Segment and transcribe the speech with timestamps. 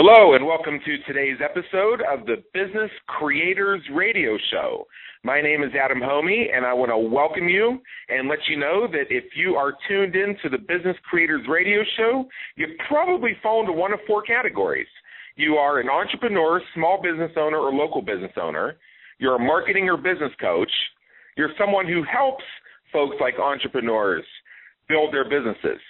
[0.00, 4.86] Hello, and welcome to today's episode of the Business Creators Radio Show.
[5.24, 8.86] My name is Adam Hommey, and I want to welcome you and let you know
[8.92, 13.62] that if you are tuned in to the Business Creators Radio Show, you probably fall
[13.62, 14.86] into one of four categories.
[15.34, 18.76] You are an entrepreneur, small business owner, or local business owner.
[19.18, 20.70] You're a marketing or business coach.
[21.36, 22.44] You're someone who helps
[22.92, 24.22] folks like entrepreneurs
[24.88, 25.80] build their businesses.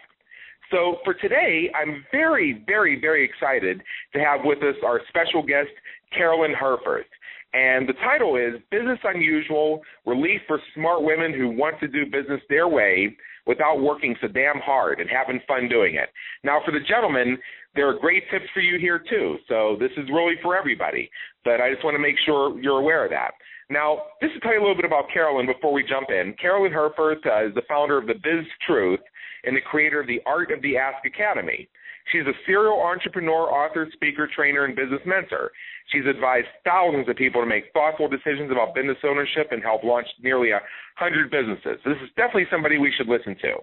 [0.71, 3.81] So for today, I'm very, very, very excited
[4.13, 5.75] to have with us our special guest,
[6.15, 7.05] Carolyn Herfurth.
[7.53, 12.41] And the title is Business Unusual Relief for Smart Women Who Want to Do Business
[12.47, 13.15] Their Way
[13.47, 16.09] Without Working So Damn Hard and Having Fun Doing It.
[16.43, 17.37] Now, for the gentlemen,
[17.75, 19.37] there are great tips for you here, too.
[19.47, 21.09] So this is really for everybody.
[21.43, 23.31] But I just want to make sure you're aware of that.
[23.71, 26.71] Now, just to tell you a little bit about Carolyn before we jump in, Carolyn
[26.71, 28.99] Herfurth uh, is the founder of the Biz Truth
[29.43, 31.67] and the creator of the Art of the Ask Academy.
[32.11, 35.51] She's a serial entrepreneur, author, speaker, trainer, and business mentor.
[35.91, 40.07] She's advised thousands of people to make thoughtful decisions about business ownership and helped launch
[40.21, 40.61] nearly a
[40.95, 41.79] hundred businesses.
[41.85, 43.53] This is definitely somebody we should listen to.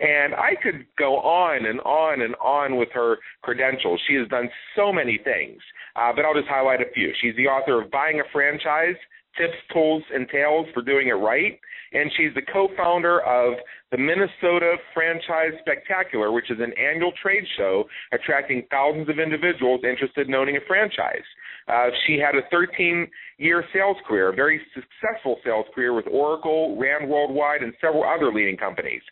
[0.00, 4.00] And I could go on and on and on with her credentials.
[4.08, 5.60] She has done so many things,
[5.96, 7.12] uh, but I'll just highlight a few.
[7.20, 8.96] She's the author of Buying a Franchise,
[9.36, 11.58] Tips, Tools, and Tales for Doing It Right
[11.92, 13.54] and she's the co-founder of
[13.90, 20.28] the Minnesota Franchise Spectacular, which is an annual trade show attracting thousands of individuals interested
[20.28, 21.26] in owning a franchise.
[21.66, 27.08] Uh, she had a 13-year sales career, a very successful sales career with Oracle, Rand
[27.08, 29.02] Worldwide, and several other leading companies.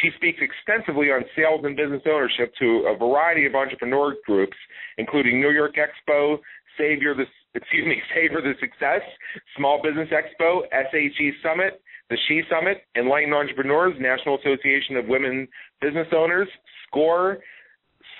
[0.00, 4.56] She speaks extensively on sales and business ownership to a variety of entrepreneur groups,
[4.96, 6.38] including New York Expo,
[6.78, 9.02] Savior the excuse me, Savor the Success,
[9.56, 15.46] Small Business Expo, SHE Summit, the She Summit, Enlightened Entrepreneurs, National Association of Women
[15.80, 16.48] Business Owners,
[16.86, 17.38] SCORE,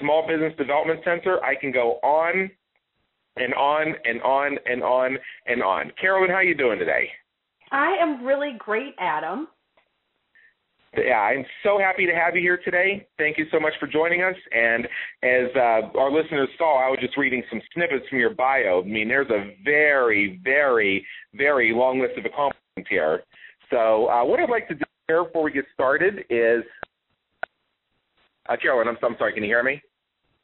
[0.00, 1.42] Small Business Development Center.
[1.42, 2.50] I can go on
[3.36, 5.92] and on and on and on and on.
[6.00, 7.08] Carolyn, how are you doing today?
[7.70, 9.48] I am really great, Adam.
[10.96, 13.06] Yeah, I'm so happy to have you here today.
[13.18, 14.34] Thank you so much for joining us.
[14.52, 14.84] And
[15.22, 18.82] as uh, our listeners saw, I was just reading some snippets from your bio.
[18.82, 23.22] I mean, there's a very, very, very long list of accomplishments here.
[23.70, 26.64] So uh, what I'd like to do here before we get started is,
[28.48, 29.82] uh, Carolyn, I'm, I'm sorry, can you hear me?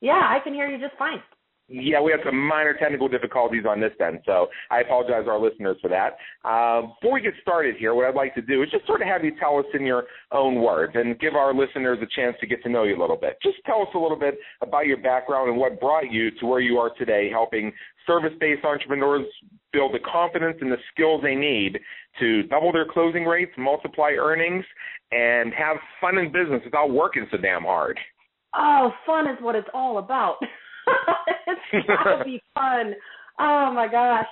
[0.00, 1.22] Yeah, I can hear you just fine.
[1.66, 5.40] Yeah, we had some minor technical difficulties on this end, so I apologize to our
[5.40, 6.16] listeners for that.
[6.44, 9.08] Uh, before we get started here, what I'd like to do is just sort of
[9.08, 12.46] have you tell us in your own words and give our listeners a chance to
[12.46, 13.38] get to know you a little bit.
[13.42, 16.60] Just tell us a little bit about your background and what brought you to where
[16.60, 17.72] you are today, helping
[18.06, 19.24] service-based entrepreneurs
[19.72, 21.78] build the confidence and the skills they need
[22.20, 24.64] to double their closing rates, multiply earnings,
[25.12, 27.98] and have fun in business without working so damn hard.
[28.54, 30.36] Oh, fun is what it's all about.
[31.72, 32.94] it's gotta be fun.
[33.38, 34.26] Oh my gosh.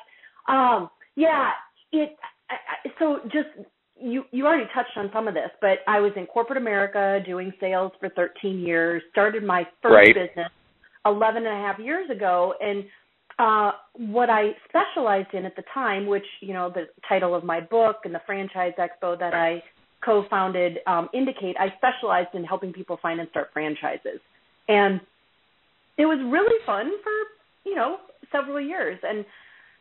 [0.49, 1.51] Um, yeah,
[1.93, 2.17] it.
[2.51, 3.49] I, I, so just
[4.01, 7.53] you you already touched on some of this, but I was in corporate America doing
[7.61, 9.03] sales for 13 years.
[9.13, 10.15] Started my first right.
[10.15, 10.51] business
[11.07, 12.85] 11 and a half years ago, and
[13.39, 17.61] uh, what I specialized in at the time, which you know the title of my
[17.61, 19.63] book and the franchise expo that I
[20.05, 24.21] co-founded um, indicate, I specialized in helping people find and start franchises,
[24.69, 25.01] and
[26.03, 27.13] it was really fun for
[27.71, 27.99] you know
[28.31, 29.25] several years and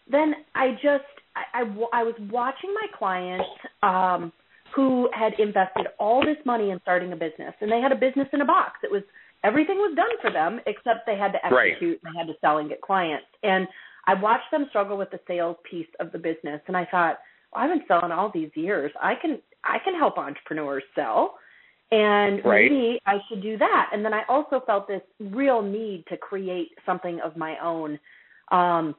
[0.10, 3.50] then i just i i, I was watching my clients
[3.84, 4.32] um
[4.76, 8.28] who had invested all this money in starting a business and they had a business
[8.34, 8.80] in a box.
[8.84, 9.04] It was
[9.44, 12.02] everything was done for them except they had to execute right.
[12.04, 13.26] and they had to sell and get clients.
[13.44, 13.68] And
[14.08, 17.20] I watched them struggle with the sales piece of the business and I thought,
[17.54, 18.92] well, I've been selling all these years.
[19.02, 21.36] I can I can help entrepreneurs sell
[21.92, 22.72] and right.
[22.72, 23.90] maybe I should do that.
[23.94, 28.00] And then I also felt this real need to create something of my own.
[28.52, 28.96] Um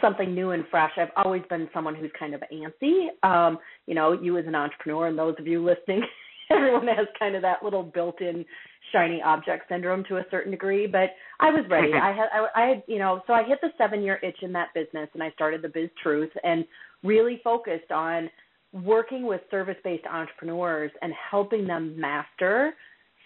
[0.00, 0.92] something new and fresh.
[0.96, 3.08] I've always been someone who's kind of antsy.
[3.22, 6.02] Um, you know, you as an entrepreneur and those of you listening,
[6.50, 8.44] everyone has kind of that little built-in
[8.92, 10.86] shiny object syndrome to a certain degree.
[10.86, 11.10] But
[11.40, 11.92] I was ready.
[11.92, 14.68] I had, I, I had, you know, so I hit the seven-year itch in that
[14.74, 16.64] business, and I started the Biz Truth, and
[17.02, 18.30] really focused on
[18.82, 22.74] working with service-based entrepreneurs and helping them master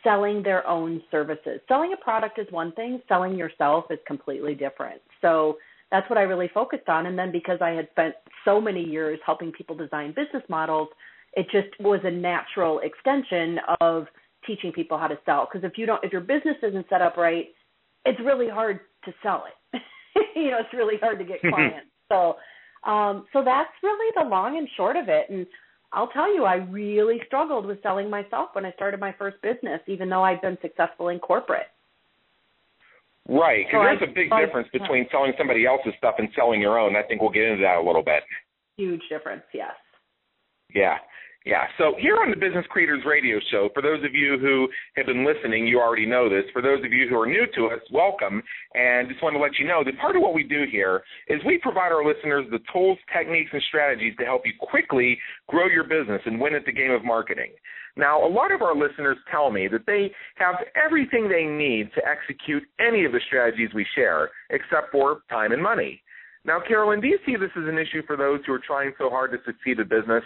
[0.05, 1.61] selling their own services.
[1.67, 5.01] Selling a product is one thing, selling yourself is completely different.
[5.21, 5.59] So
[5.91, 7.07] that's what I really focused on.
[7.07, 8.15] And then because I had spent
[8.45, 10.89] so many years helping people design business models,
[11.35, 14.07] it just was a natural extension of
[14.47, 15.49] teaching people how to sell.
[15.51, 17.47] Because if you don't, if your business isn't set up right,
[18.05, 19.83] it's really hard to sell it.
[20.37, 21.55] you know, it's really hard to get mm-hmm.
[21.55, 21.89] clients.
[22.11, 22.37] so,
[22.85, 25.27] um, so that's really the long and short of it.
[25.31, 25.47] And
[25.93, 29.81] I'll tell you, I really struggled with selling myself when I started my first business,
[29.87, 31.69] even though I'd been successful in corporate.
[33.29, 36.79] Right, because so there's a big difference between selling somebody else's stuff and selling your
[36.79, 36.97] own.
[36.97, 38.23] I think we'll get into that a little bit.
[38.79, 39.73] Huge difference, yes.
[40.75, 40.97] Yeah.
[41.49, 41.65] Yeah.
[41.79, 45.25] So here on the Business Creators Radio Show, for those of you who have been
[45.25, 46.45] listening, you already know this.
[46.53, 48.43] For those of you who are new to us, welcome.
[48.75, 51.41] And just want to let you know that part of what we do here is
[51.47, 55.85] we provide our listeners the tools, techniques, and strategies to help you quickly grow your
[55.85, 57.53] business and win at the game of marketing.
[57.97, 62.03] Now, a lot of our listeners tell me that they have everything they need to
[62.07, 66.03] execute any of the strategies we share, except for time and money.
[66.45, 69.09] Now, Carolyn, do you see this as an issue for those who are trying so
[69.09, 70.25] hard to succeed in business?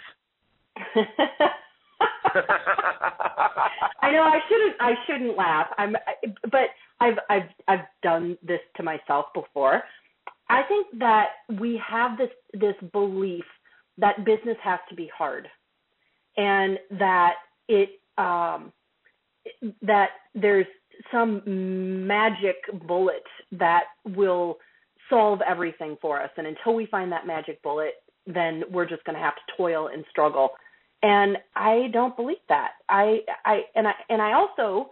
[4.02, 5.66] I know I shouldn't I shouldn't laugh.
[5.78, 5.96] I'm
[6.50, 6.70] but
[7.00, 9.82] I've I've I've done this to myself before.
[10.48, 11.28] I think that
[11.60, 13.44] we have this this belief
[13.98, 15.48] that business has to be hard
[16.36, 17.34] and that
[17.68, 18.72] it um
[19.82, 20.66] that there's
[21.10, 23.84] some magic bullet that
[24.16, 24.58] will
[25.10, 27.94] solve everything for us and until we find that magic bullet
[28.26, 30.50] then we're just going to have to toil and struggle.
[31.02, 32.72] And i don't believe that.
[32.88, 34.90] I i and i and i also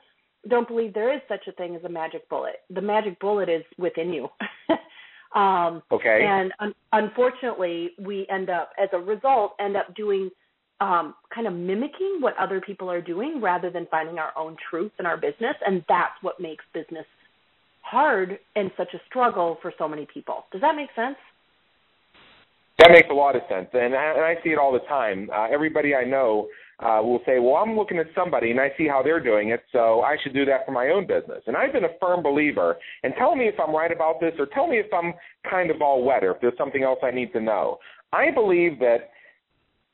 [0.49, 2.57] don't believe there is such a thing as a magic bullet.
[2.71, 4.29] The magic bullet is within you.
[5.33, 6.27] Um okay.
[6.29, 10.29] and un- unfortunately we end up as a result end up doing
[10.81, 14.91] um kind of mimicking what other people are doing rather than finding our own truth
[14.99, 15.55] in our business.
[15.65, 17.07] And that's what makes business
[17.83, 20.47] hard and such a struggle for so many people.
[20.51, 21.17] Does that make sense
[22.81, 25.31] that makes a lot of sense, and I, and I see it all the time.
[25.33, 26.49] Uh, everybody I know
[26.81, 29.63] uh, will say, "Well, I'm looking at somebody and I see how they're doing it,
[29.71, 32.77] so I should do that for my own business." And I've been a firm believer.
[33.03, 35.13] And tell me if I'm right about this, or tell me if I'm
[35.49, 37.79] kind of all wet, or if there's something else I need to know.
[38.13, 39.11] I believe that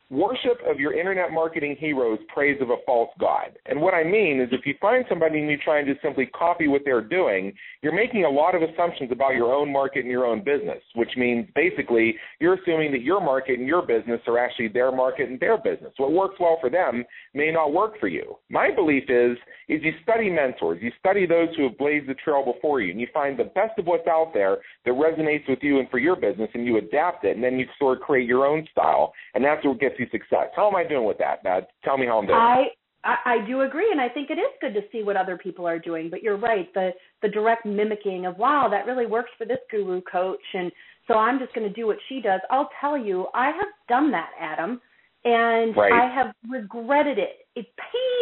[0.09, 3.59] Worship of your internet marketing heroes praise of a false god.
[3.67, 6.27] And what I mean is if you find somebody and you try and just simply
[6.27, 10.11] copy what they're doing, you're making a lot of assumptions about your own market and
[10.11, 14.39] your own business, which means basically you're assuming that your market and your business are
[14.39, 15.93] actually their market and their business.
[15.97, 17.05] What works well for them
[17.35, 18.37] may not work for you.
[18.49, 19.37] My belief is
[19.69, 23.01] is you study mentors, you study those who have blazed the trail before you, and
[23.01, 26.15] you find the best of what's out there that resonates with you and for your
[26.15, 29.13] business and you adapt it and then you sort of create your own style.
[29.35, 30.49] And that's what gets see success.
[30.55, 31.45] How am I doing with that?
[31.45, 32.39] Uh, tell me how I'm doing.
[32.39, 32.65] I,
[33.05, 35.67] I I do agree, and I think it is good to see what other people
[35.67, 36.11] are doing.
[36.11, 36.91] But you're right, the
[37.23, 40.71] the direct mimicking of wow, that really works for this guru coach, and
[41.07, 42.41] so I'm just going to do what she does.
[42.51, 44.81] I'll tell you, I have done that, Adam,
[45.25, 45.93] and right.
[45.93, 47.47] I have regretted it.
[47.59, 47.67] A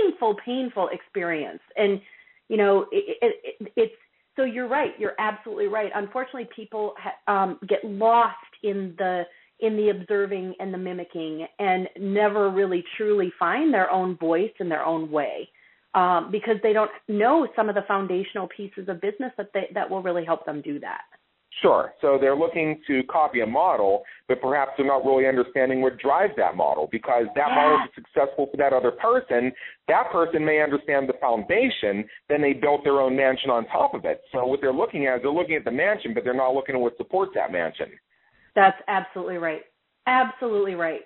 [0.05, 2.01] painful, painful experience, and
[2.49, 3.95] you know, it, it, it, it's
[4.37, 4.93] so you're right.
[4.99, 5.91] You're absolutely right.
[5.95, 9.23] Unfortunately, people ha- um, get lost in the
[9.61, 14.71] in the observing and the mimicking and never really truly find their own voice and
[14.71, 15.49] their own way
[15.95, 19.89] um, because they don't know some of the foundational pieces of business that they, that
[19.89, 21.03] will really help them do that.
[21.63, 21.93] Sure.
[22.01, 26.33] So they're looking to copy a model, but perhaps they're not really understanding what drives
[26.37, 27.55] that model because that yeah.
[27.55, 29.53] model is successful for that other person.
[29.87, 34.05] That person may understand the foundation, then they built their own mansion on top of
[34.05, 34.23] it.
[34.33, 36.75] So what they're looking at is they're looking at the mansion, but they're not looking
[36.75, 37.93] at what supports that mansion.
[38.55, 39.63] That's absolutely right.
[40.07, 41.03] Absolutely right.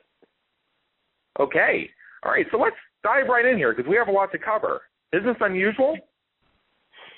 [1.40, 1.88] Okay.
[2.24, 2.46] All right.
[2.50, 4.82] So let's dive right in here because we have a lot to cover.
[5.12, 5.96] Is this unusual?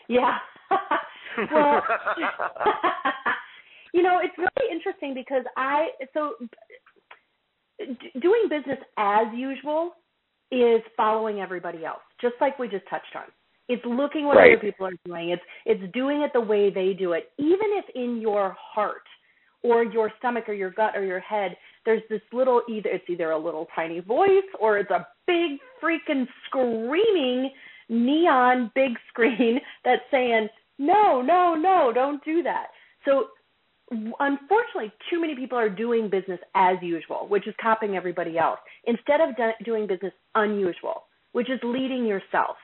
[0.09, 0.37] Yeah.
[1.53, 1.83] well,
[3.95, 6.35] you know, it's really interesting because I so
[8.21, 9.93] doing business as usual
[10.53, 13.25] is following everybody else, just like we just touched on.
[13.69, 14.59] It's looking what right.
[14.59, 15.31] other people are doing.
[15.31, 19.03] It's it's doing it the way they do it, even if in your heart
[19.63, 23.31] or your stomach or your gut or your head there's this little either it's either
[23.31, 27.51] a little tiny voice or it's a big freaking screaming
[27.89, 30.49] neon big screen that's saying
[30.79, 32.69] no no no don't do that.
[33.05, 33.29] So
[34.21, 39.21] unfortunately too many people are doing business as usual which is copying everybody else instead
[39.21, 42.57] of do- doing business unusual which is leading yourself.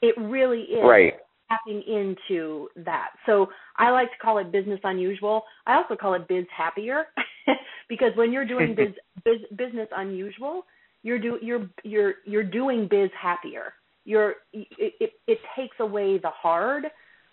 [0.00, 0.82] It really is.
[0.82, 1.14] Right
[1.52, 3.10] tapping into that.
[3.26, 5.42] So I like to call it business unusual.
[5.66, 7.04] I also call it biz happier
[7.88, 8.94] because when you're doing biz,
[9.24, 10.62] biz business unusual,
[11.02, 13.74] you're do you're you're you're doing biz happier.
[14.04, 16.84] You're it, it, it takes away the hard.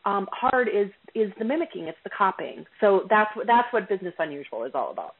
[0.06, 1.84] Um, hard is is the mimicking.
[1.84, 2.66] It's the copying.
[2.82, 5.16] So that's what that's what business unusual is all about.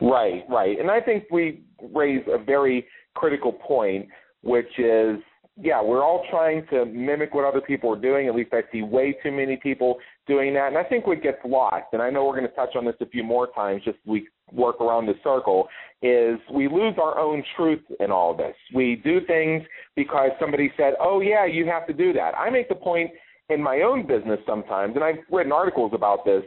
[0.00, 0.78] Right, right.
[0.78, 1.62] And I think we
[1.92, 4.06] raise a very critical point,
[4.42, 5.16] which is
[5.60, 8.28] yeah, we're all trying to mimic what other people are doing.
[8.28, 9.96] At least I see way too many people
[10.26, 10.68] doing that.
[10.68, 12.94] And I think what gets lost, and I know we're going to touch on this
[13.00, 15.68] a few more times, just we work around the circle,
[16.00, 18.54] is we lose our own truth in all this.
[18.74, 19.62] We do things
[19.96, 22.34] because somebody said, oh, yeah, you have to do that.
[22.36, 23.10] I make the point
[23.48, 26.44] in my own business sometimes, and I've written articles about this,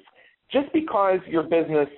[0.52, 1.88] just because your business–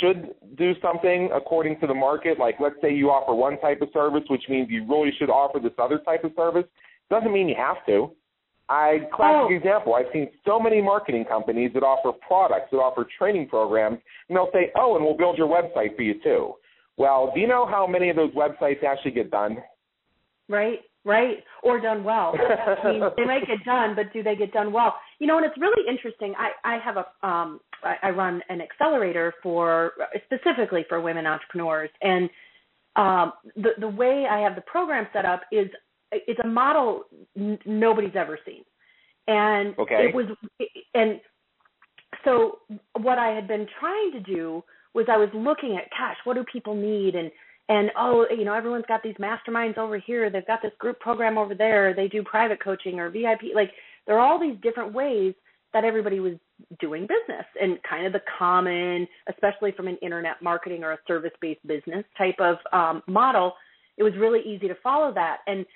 [0.00, 2.38] should do something according to the market.
[2.38, 5.58] Like, let's say you offer one type of service, which means you really should offer
[5.58, 6.64] this other type of service.
[7.10, 8.10] Doesn't mean you have to.
[8.68, 9.54] I classic oh.
[9.54, 9.94] example.
[9.94, 14.50] I've seen so many marketing companies that offer products, that offer training programs, and they'll
[14.52, 16.54] say, "Oh, and we'll build your website for you too."
[16.96, 19.58] Well, do you know how many of those websites actually get done?
[20.48, 22.34] Right, right, or done well.
[22.84, 24.94] I mean, they might get done, but do they get done well?
[25.18, 26.34] You know, and it's really interesting.
[26.38, 29.92] I I have a um I, run an accelerator for
[30.24, 32.30] specifically for women entrepreneurs, and
[32.96, 35.68] um, the the way I have the program set up is
[36.12, 37.04] it's a model
[37.36, 38.64] n- nobody's ever seen,
[39.26, 40.08] and okay.
[40.08, 40.26] it was
[40.94, 41.20] and
[42.24, 42.58] so
[43.00, 44.62] what I had been trying to do
[44.94, 47.30] was I was looking at gosh, what do people need and
[47.68, 50.28] and oh, you know, everyone's got these masterminds over here.
[50.28, 51.94] They've got this group program over there.
[51.94, 53.54] They do private coaching or VIP.
[53.54, 53.70] Like
[54.06, 55.34] there are all these different ways
[55.72, 56.34] that everybody was
[56.80, 61.32] doing business and kind of the common, especially from an internet marketing or a service
[61.40, 63.54] based business type of um, model,
[63.96, 65.38] it was really easy to follow that.
[65.46, 65.66] And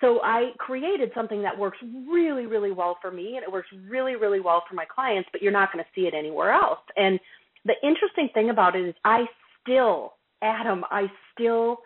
[0.00, 1.78] so I created something that works
[2.10, 5.40] really, really well for me and it works really, really well for my clients, but
[5.40, 6.80] you're not going to see it anywhere else.
[6.96, 7.18] And
[7.64, 9.24] the interesting thing about it is I
[9.62, 11.78] still, Adam, I still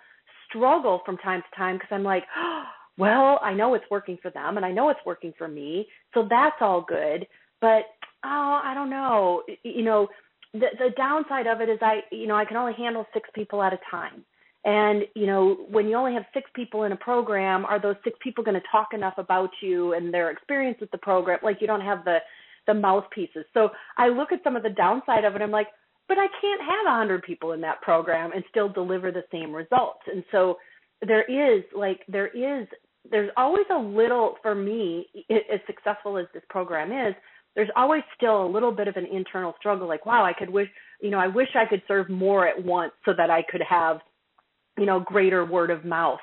[0.49, 2.65] struggle from time to time because I'm like, oh,
[2.99, 5.87] well, I know it's working for them and I know it's working for me.
[6.15, 7.27] So that's all good.
[7.61, 7.85] But
[8.25, 9.43] oh, I don't know.
[9.63, 10.09] You know,
[10.53, 13.63] the the downside of it is I, you know, I can only handle six people
[13.63, 14.25] at a time.
[14.65, 18.19] And you know, when you only have six people in a program, are those six
[18.23, 21.39] people going to talk enough about you and their experience with the program?
[21.43, 22.19] Like you don't have the
[22.67, 23.45] the mouthpieces.
[23.55, 25.43] So I look at some of the downside of it.
[25.43, 25.69] I'm like,
[26.07, 29.53] but I can't have a hundred people in that program and still deliver the same
[29.53, 30.01] results.
[30.13, 30.59] And so
[31.07, 32.67] there is like there is
[33.11, 37.15] there's always a little for me as successful as this program is
[37.59, 40.69] there's always still a little bit of an internal struggle like wow i could wish
[41.03, 43.99] you know i wish i could serve more at once so that i could have
[44.79, 46.21] you know greater word of mouth.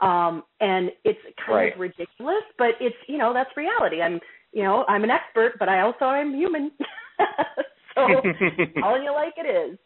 [0.00, 1.72] Um and it's kind right.
[1.74, 4.00] of ridiculous but it's you know that's reality.
[4.00, 4.20] I'm
[4.52, 6.70] you know i'm an expert but i also am human.
[7.96, 8.02] So
[8.80, 9.78] telling you like it is.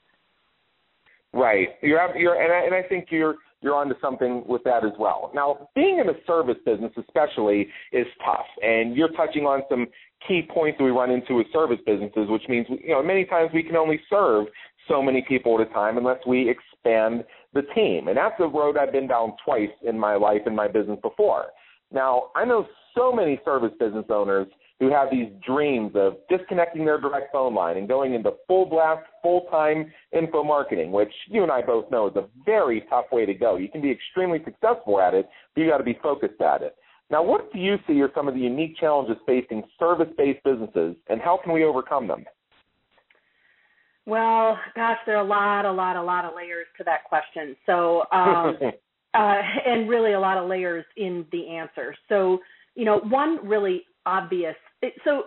[1.33, 1.69] Right.
[1.81, 5.31] You're you're and I, and I think you're you're onto something with that as well.
[5.35, 9.87] Now, being in a service business especially is tough, and you're touching on some
[10.27, 13.51] key points that we run into with service businesses, which means you know many times
[13.53, 14.47] we can only serve
[14.89, 17.25] so many people at a time unless we expand
[17.55, 20.69] the team, and that's a road I've been down twice in my life in my
[20.69, 21.47] business before.
[21.93, 24.47] Now, I know so many service business owners
[24.81, 29.03] who have these dreams of disconnecting their direct phone line and going into full blast,
[29.23, 33.27] full time info marketing, which you and I both know is a very tough way
[33.27, 33.57] to go.
[33.57, 36.75] You can be extremely successful at it, but you got to be focused at it.
[37.11, 40.95] Now, what do you see are some of the unique challenges facing service based businesses,
[41.09, 42.25] and how can we overcome them?
[44.07, 47.57] Well, gosh, there are a lot, a lot, a lot of layers to that question.
[47.67, 48.57] So, um,
[49.15, 51.95] uh, and really a lot of layers in the answer.
[52.09, 52.39] So,
[52.77, 54.55] you know, one really obvious.
[55.05, 55.25] So,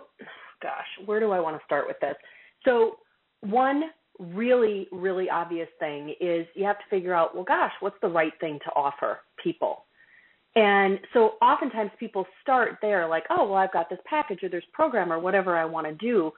[0.62, 2.16] gosh, where do I want to start with this?
[2.64, 2.96] So,
[3.40, 3.84] one
[4.18, 8.32] really, really obvious thing is you have to figure out, well, gosh, what's the right
[8.40, 9.84] thing to offer people?
[10.56, 14.62] And so oftentimes people start there like, oh, well, I've got this package or this
[14.72, 16.30] program or whatever I want to do,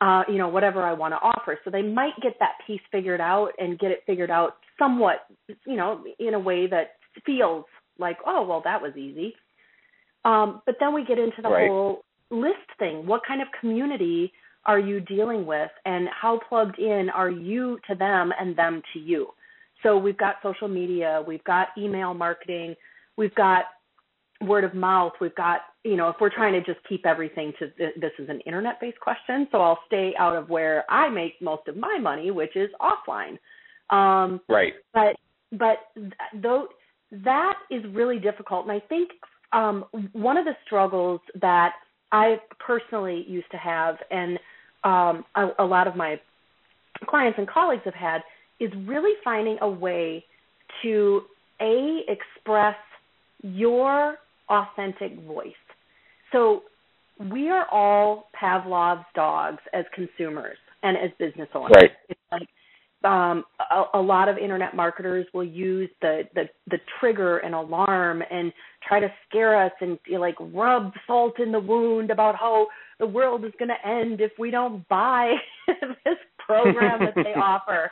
[0.00, 1.58] uh, you know, whatever I want to offer.
[1.64, 5.26] So they might get that piece figured out and get it figured out somewhat,
[5.66, 6.92] you know, in a way that
[7.26, 7.64] feels
[7.98, 9.34] like, oh, well, that was easy.
[10.24, 11.68] Um, but then we get into the right.
[11.68, 13.06] whole list thing.
[13.06, 14.32] What kind of community
[14.66, 18.98] are you dealing with, and how plugged in are you to them and them to
[18.98, 19.28] you?
[19.82, 22.74] So we've got social media, we've got email marketing,
[23.18, 23.64] we've got
[24.40, 27.70] word of mouth, we've got, you know, if we're trying to just keep everything to
[27.76, 31.66] this is an internet based question, so I'll stay out of where I make most
[31.66, 33.38] of my money, which is offline.
[33.90, 34.74] Um, right.
[34.94, 35.16] But
[35.52, 35.78] but
[36.40, 36.68] though
[37.10, 39.10] that is really difficult, and I think
[39.52, 41.72] um, one of the struggles that
[42.12, 44.38] I personally used to have, and
[44.84, 46.20] um, a, a lot of my
[47.06, 48.20] clients and colleagues have had,
[48.60, 50.24] is really finding a way
[50.82, 51.22] to
[51.60, 52.76] a express
[53.42, 54.16] your
[54.48, 55.52] authentic voice.
[56.32, 56.62] So
[57.30, 61.72] we are all Pavlov's dogs as consumers and as business owners.
[61.76, 61.90] Right.
[62.08, 62.48] It's like
[63.04, 68.22] um, a, a, lot of internet marketers will use the, the the trigger and alarm
[68.28, 68.52] and
[68.86, 72.66] try to scare us and like rub salt in the wound about how
[72.98, 75.34] the world is going to end if we don't buy
[76.04, 77.90] this program that they offer.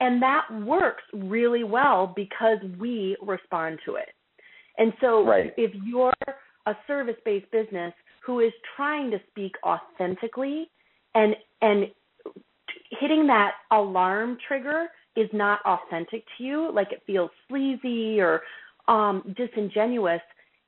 [0.00, 4.13] And that works really well because we respond to it.
[4.78, 5.52] And so right.
[5.56, 6.12] if you're
[6.66, 7.92] a service-based business
[8.24, 10.70] who is trying to speak authentically
[11.14, 11.86] and and
[13.00, 18.42] hitting that alarm trigger is not authentic to you, like it feels sleazy or
[18.88, 20.20] um, disingenuous,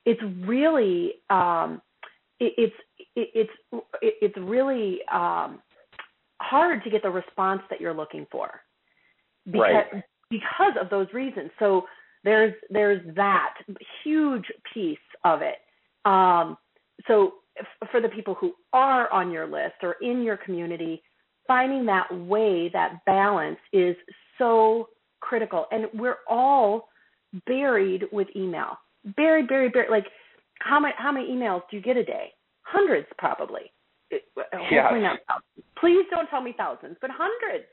[0.05, 1.81] it's really um,
[2.39, 2.75] it, it's
[3.15, 5.59] it, it's it, it's really um,
[6.39, 8.61] hard to get the response that you're looking for
[9.45, 10.03] because right.
[10.29, 11.49] because of those reasons.
[11.59, 11.83] So
[12.23, 13.53] there's there's that
[14.03, 15.57] huge piece of it.
[16.05, 16.57] Um,
[17.07, 21.01] so f- for the people who are on your list or in your community,
[21.47, 23.95] finding that way, that balance is
[24.37, 25.65] so critical.
[25.71, 26.89] And we're all
[27.45, 28.77] buried with email.
[29.15, 29.89] Buried, buried, buried.
[29.89, 30.05] Like
[30.59, 32.33] how many how many emails do you get a day?
[32.63, 33.71] Hundreds probably.
[35.01, 35.65] Not thousands.
[35.79, 37.65] Please don't tell me thousands, but hundreds.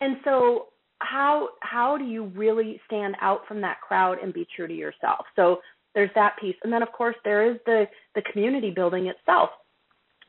[0.00, 0.68] And so
[1.00, 5.26] how how do you really stand out from that crowd and be true to yourself?
[5.36, 5.60] So
[5.94, 6.56] there's that piece.
[6.64, 9.50] And then of course there is the the community building itself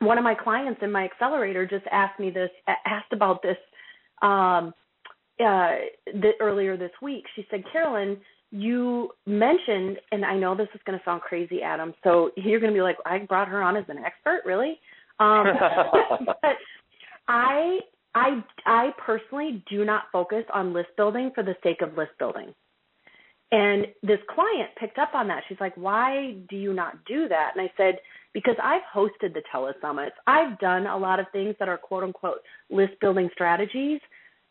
[0.00, 2.50] one of my clients in my accelerator just asked me this
[2.86, 3.56] asked about this
[4.22, 4.74] um
[5.40, 8.16] uh the, earlier this week she said carolyn
[8.50, 12.72] you mentioned and i know this is going to sound crazy adam so you're going
[12.72, 14.78] to be like i brought her on as an expert really
[15.20, 15.46] um
[16.26, 16.56] but
[17.28, 17.78] i
[18.14, 22.54] i i personally do not focus on list building for the sake of list building.
[23.52, 25.42] And this client picked up on that.
[25.48, 27.52] She's like why do you not do that?
[27.54, 27.98] And i said
[28.32, 30.12] because I've hosted the telesummits.
[30.26, 32.38] I've done a lot of things that are quote unquote
[32.70, 34.00] list building strategies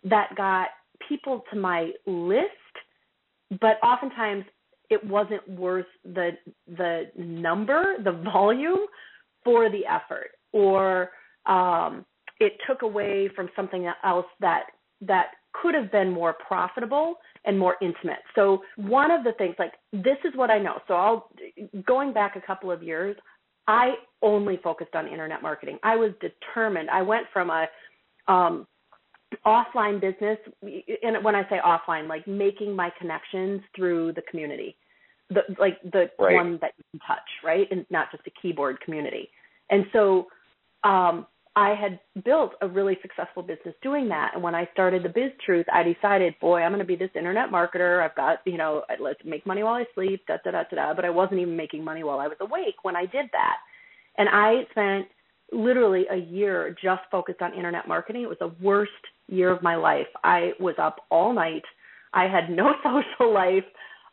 [0.04, 0.67] that got
[1.08, 2.74] people to my list,
[3.62, 4.45] but oftentimes
[4.89, 6.32] it wasn't worth the
[6.67, 8.86] the number, the volume
[9.43, 11.10] for the effort, or
[11.45, 12.06] um,
[12.39, 14.63] it took away from something else that
[15.02, 18.19] that could have been more profitable and more intimate.
[18.36, 20.80] So one of the things like this is what I know.
[20.88, 21.30] So I'll
[21.86, 23.15] going back a couple of years,
[23.67, 25.78] I only focused on internet marketing.
[25.84, 26.89] I was determined.
[26.89, 27.67] I went from a
[28.28, 28.67] um,
[29.45, 34.75] offline business, and when I say offline, like making my connections through the community,
[35.30, 36.36] the like the right.
[36.36, 39.30] one that you can touch, right, and not just a keyboard community.
[39.69, 40.28] And so
[40.84, 44.32] um, I had built a really successful business doing that.
[44.34, 47.10] And when I started the Biz Truth, I decided, boy, I'm going to be this
[47.16, 48.04] internet marketer.
[48.04, 50.94] I've got, you know, let's make money while I sleep, da da da da da.
[50.94, 53.58] But I wasn't even making money while I was awake when I did that.
[54.18, 55.08] And I spent
[55.52, 58.24] literally a year just focused on internet marketing.
[58.24, 58.92] It was the worst
[59.28, 60.08] year of my life.
[60.24, 61.64] I was up all night.
[62.14, 63.66] I had no social life.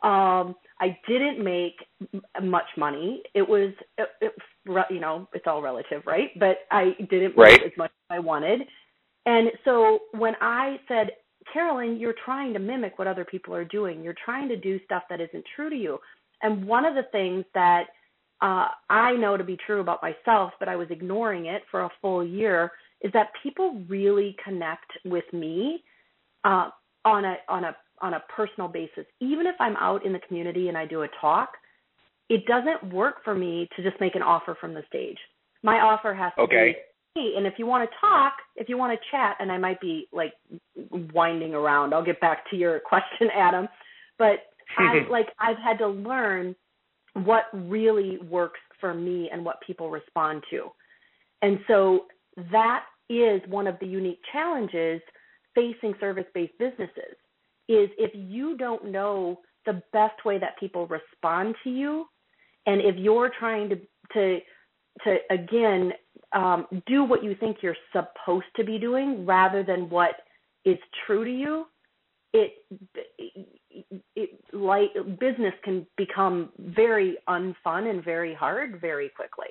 [0.02, 1.74] Um, I didn't make
[2.42, 3.22] much money.
[3.34, 4.32] It was, it, it,
[4.90, 6.30] you know, it's all relative, right?
[6.38, 7.62] But I didn't right.
[7.62, 8.60] as much as I wanted.
[9.26, 11.10] And so when I said,
[11.52, 14.02] Carolyn, you're trying to mimic what other people are doing.
[14.02, 15.98] You're trying to do stuff that isn't true to you.
[16.42, 17.86] And one of the things that
[18.42, 21.90] uh, I know to be true about myself, but I was ignoring it for a
[22.02, 25.82] full year, is that people really connect with me
[26.44, 26.70] uh,
[27.04, 29.06] on a on a on a personal basis.
[29.20, 31.50] Even if I'm out in the community and I do a talk,
[32.28, 35.18] it doesn't work for me to just make an offer from the stage.
[35.62, 36.76] My offer has to okay.
[37.14, 39.58] be, hey, and if you want to talk, if you want to chat, and I
[39.58, 40.32] might be like
[41.14, 41.94] winding around.
[41.94, 43.68] I'll get back to your question, Adam.
[44.18, 44.40] But
[44.78, 45.10] I mm-hmm.
[45.10, 46.54] like I've had to learn
[47.14, 50.70] what really works for me and what people respond to.
[51.42, 52.06] And so
[52.52, 55.00] that is one of the unique challenges
[55.54, 57.16] facing service-based businesses
[57.68, 62.06] is if you don't know the best way that people respond to you.
[62.66, 63.76] And if you're trying to
[64.12, 64.38] to
[65.04, 65.92] to again
[66.32, 70.14] um, do what you think you're supposed to be doing rather than what
[70.64, 71.66] is true to you,
[72.32, 72.52] it,
[73.18, 73.46] it,
[74.14, 79.46] it like business can become very unfun and very hard very quickly.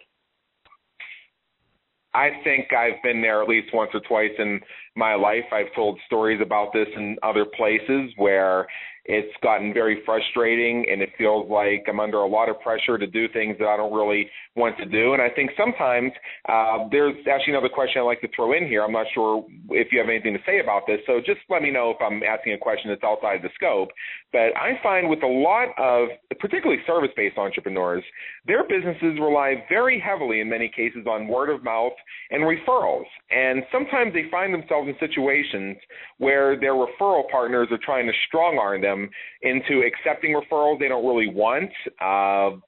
[2.13, 4.62] I think I've been there at least once or twice in
[4.95, 5.43] my life.
[5.51, 8.67] I've told stories about this in other places where
[9.05, 13.05] it's gotten very frustrating and it feels like I'm under a lot of pressure to
[13.05, 15.13] do things that I don't really want to do.
[15.13, 16.11] And I think sometimes
[16.49, 18.83] uh, there's actually another question I'd like to throw in here.
[18.83, 21.71] I'm not sure if you have anything to say about this, so just let me
[21.71, 23.89] know if I'm asking a question that's outside the scope.
[24.31, 28.03] But I find with a lot of, particularly service based entrepreneurs,
[28.47, 31.93] their businesses rely very heavily in many cases on word of mouth
[32.31, 33.05] and referrals.
[33.29, 35.77] And sometimes they find themselves in situations
[36.17, 39.10] where their referral partners are trying to strong arm them them
[39.41, 41.71] into accepting referrals they don't really want.
[42.01, 42.60] Uh,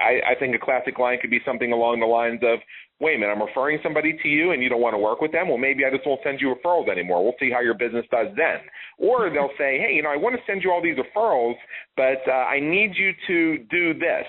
[0.00, 2.58] I, I think a classic line could be something along the lines of,
[2.98, 5.32] wait a minute, I'm referring somebody to you and you don't want to work with
[5.32, 5.48] them.
[5.48, 7.22] Well, maybe I just won't send you referrals anymore.
[7.22, 8.58] We'll see how your business does then.
[8.98, 11.54] Or they'll say, hey, you know, I want to send you all these referrals,
[11.96, 14.26] but uh, I need you to do this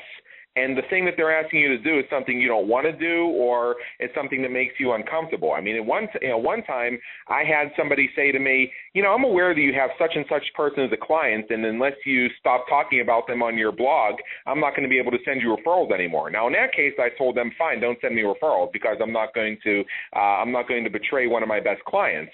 [0.55, 2.93] and the thing that they're asking you to do is something you don't want to
[2.93, 5.53] do or it's something that makes you uncomfortable.
[5.53, 9.01] I mean, at one you know one time I had somebody say to me, you
[9.01, 11.93] know, I'm aware that you have such and such person as a client, and unless
[12.05, 15.17] you stop talking about them on your blog, I'm not going to be able to
[15.25, 16.29] send you referrals anymore.
[16.29, 19.33] Now, in that case, I told them, fine, don't send me referrals because I'm not
[19.33, 19.83] going to
[20.15, 22.31] uh, I'm not going to betray one of my best clients.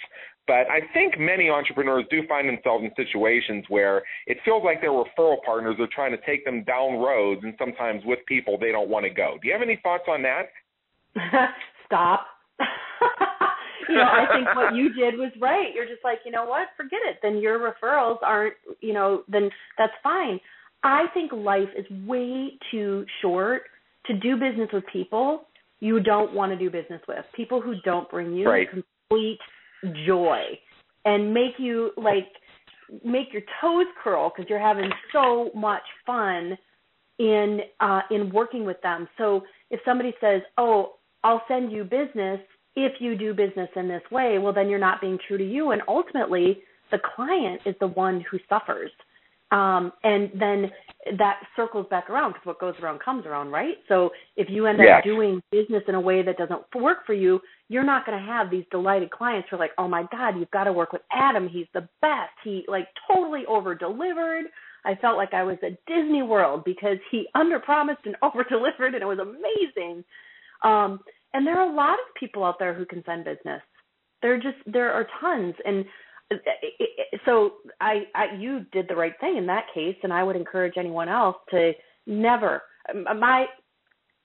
[0.49, 4.89] But I think many entrepreneurs do find themselves in situations where it feels like their
[4.89, 8.89] referral partners are trying to take them down roads and sometimes with people they don't
[8.89, 9.38] want to go.
[9.39, 10.49] Do you have any thoughts on that?
[11.85, 12.25] Stop.
[13.89, 15.67] you know, I think what you did was right.
[15.75, 16.69] You're just like, you know what?
[16.75, 17.17] Forget it.
[17.21, 20.39] Then your referrals aren't, you know, then that's fine.
[20.81, 23.65] I think life is way too short
[24.07, 25.45] to do business with people
[25.79, 27.23] you don't want to do business with.
[27.35, 28.67] People who don't bring you right.
[28.67, 29.38] complete
[30.05, 30.41] joy
[31.05, 32.27] and make you like
[33.03, 36.57] make your toes curl because you're having so much fun
[37.19, 39.07] in uh in working with them.
[39.17, 42.39] So if somebody says, "Oh, I'll send you business
[42.75, 45.71] if you do business in this way," well then you're not being true to you
[45.71, 46.61] and ultimately
[46.91, 48.91] the client is the one who suffers.
[49.51, 50.71] Um and then
[51.17, 53.77] that circles back around because what goes around comes around, right?
[53.87, 54.99] So if you end yes.
[54.99, 57.39] up doing business in a way that doesn't work for you,
[57.69, 60.51] you're not going to have these delighted clients who are like, "Oh my God, you've
[60.51, 61.47] got to work with Adam.
[61.47, 62.34] He's the best.
[62.43, 64.45] He like totally over delivered."
[64.86, 68.93] I felt like I was at Disney World because he under promised and over delivered,
[68.95, 70.03] and it was amazing.
[70.63, 70.99] Um,
[71.34, 73.62] and there are a lot of people out there who can send business.
[74.21, 75.86] There just there are tons, and
[77.25, 80.73] so I, I you did the right thing in that case, and I would encourage
[80.77, 81.71] anyone else to
[82.05, 82.63] never.
[82.93, 83.45] My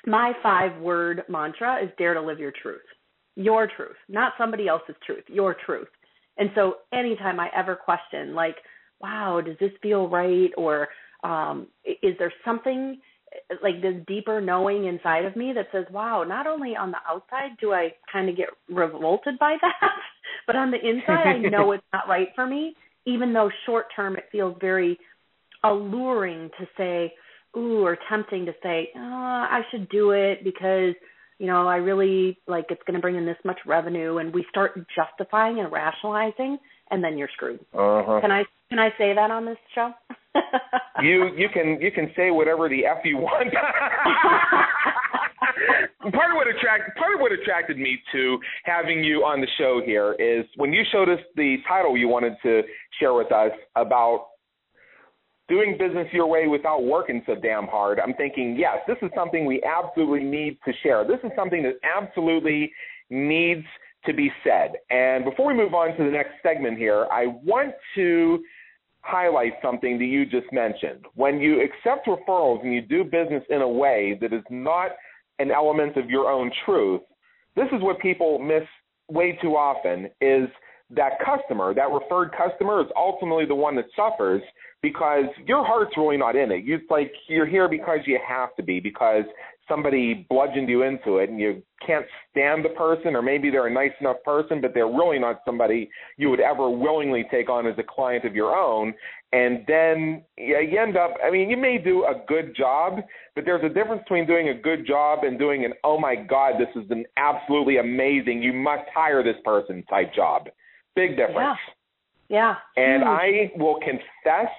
[0.07, 2.81] my five word mantra is dare to live your truth,
[3.37, 5.89] your truth, not somebody else's truth, your truth.
[6.39, 8.57] And so anytime I ever question, like,
[9.01, 10.89] wow, does this feel right, or
[11.23, 13.01] um, is there something
[13.63, 17.51] like this deeper knowing inside of me that says, wow, not only on the outside
[17.61, 19.91] do I kind of get revolted by that,
[20.47, 22.75] but on the inside I know it's not right for me,
[23.07, 24.99] even though short term it feels very
[25.65, 27.13] alluring to say,
[27.57, 30.95] ooh, or tempting to say, oh, I should do it because
[31.39, 34.45] you know I really like it's going to bring in this much revenue, and we
[34.51, 36.59] start justifying and rationalizing,
[36.91, 37.61] and then you're screwed.
[37.73, 38.21] Uh-huh.
[38.21, 39.93] Can I can I say that on this show?
[41.03, 43.53] you you can you can say whatever the f you want.
[46.13, 49.81] part of what attract part of what attracted me to having you on the show
[49.85, 52.63] here is when you showed us the title you wanted to
[53.01, 54.27] share with us about
[55.49, 58.01] doing business your way without working so damn hard.
[58.01, 61.07] I'm thinking, yes, this is something we absolutely need to share.
[61.07, 62.73] This is something that absolutely
[63.11, 63.65] needs
[64.07, 64.73] to be said.
[64.91, 68.43] And before we move on to the next segment here, I want to
[69.01, 71.05] highlight something that you just mentioned.
[71.15, 74.93] When you accept referrals and you do business in a way that is not
[75.39, 77.03] an element of your own truth,
[77.55, 78.63] this is what people miss
[79.11, 80.49] way too often is
[80.97, 84.43] that customer, that referred customer is ultimately the one that suffers
[84.83, 86.65] because your heart's really not in it.
[86.67, 89.25] It's like you're here because you have to be, because
[89.69, 93.73] somebody bludgeoned you into it and you can't stand the person or maybe they're a
[93.73, 97.75] nice enough person but they're really not somebody you would ever willingly take on as
[97.79, 98.93] a client of your own
[99.33, 103.01] and then you end up i mean you may do a good job
[103.35, 106.55] but there's a difference between doing a good job and doing an oh my god
[106.59, 110.49] this is an absolutely amazing you must hire this person type job
[110.95, 111.59] big difference.
[112.29, 112.55] Yeah.
[112.77, 112.83] Yeah.
[112.83, 114.51] And i will confess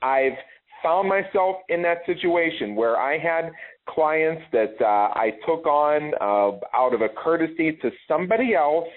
[0.00, 0.38] i've
[0.84, 3.50] found myself in that situation where I had
[3.88, 8.88] clients that uh, I took on uh, out of a courtesy to somebody else,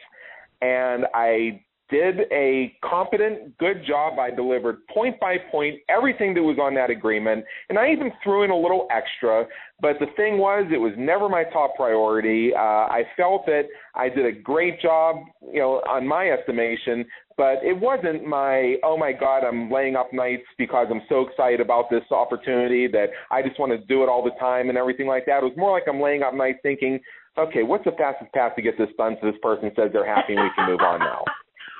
[0.61, 4.19] and I did a competent, good job.
[4.19, 8.43] I delivered point by point everything that was on that agreement, and I even threw
[8.43, 9.45] in a little extra.
[9.79, 12.51] But the thing was, it was never my top priority.
[12.53, 13.63] Uh, I felt that
[13.95, 15.17] I did a great job,
[15.53, 17.05] you know, on my estimation,
[17.37, 21.61] but it wasn't my oh my god, I'm laying up nights because I'm so excited
[21.61, 25.07] about this opportunity that I just want to do it all the time and everything
[25.07, 25.43] like that.
[25.43, 26.99] It was more like I'm laying up nights thinking,
[27.37, 30.33] okay, what's the fastest path to get this done so this person says they're happy
[30.33, 31.23] and we can move on now.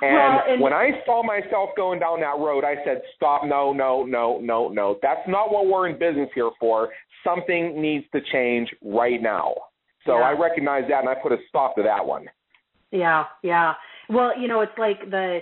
[0.01, 3.45] And, well, and when I saw myself going down that road, I said, "Stop!
[3.45, 4.99] No, no, no, no, no.
[5.01, 6.89] That's not what we're in business here for.
[7.23, 9.55] Something needs to change right now."
[10.05, 10.25] So yeah.
[10.25, 12.27] I recognize that, and I put a stop to that one.
[12.91, 13.73] Yeah, yeah.
[14.09, 15.39] Well, you know, it's like the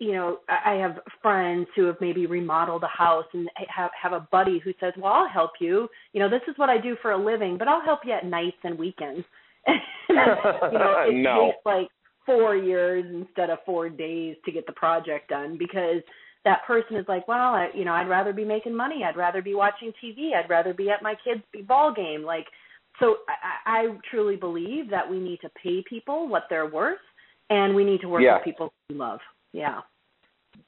[0.00, 4.26] you know, I have friends who have maybe remodeled a house and have have a
[4.30, 5.88] buddy who says, "Well, I'll help you.
[6.12, 8.24] You know, this is what I do for a living, but I'll help you at
[8.24, 9.24] nights and weekends."
[10.08, 11.52] you know, it no.
[11.52, 11.88] takes like
[12.26, 16.02] four years instead of four days to get the project done because
[16.44, 19.02] that person is like, well, I, you know, I'd rather be making money.
[19.04, 20.30] I'd rather be watching TV.
[20.34, 22.22] I'd rather be at my kid's ball game.
[22.22, 22.46] Like,
[23.00, 23.16] so
[23.66, 26.98] I, I truly believe that we need to pay people what they're worth,
[27.50, 28.36] and we need to work yeah.
[28.36, 29.20] with people we love.
[29.52, 29.80] Yeah.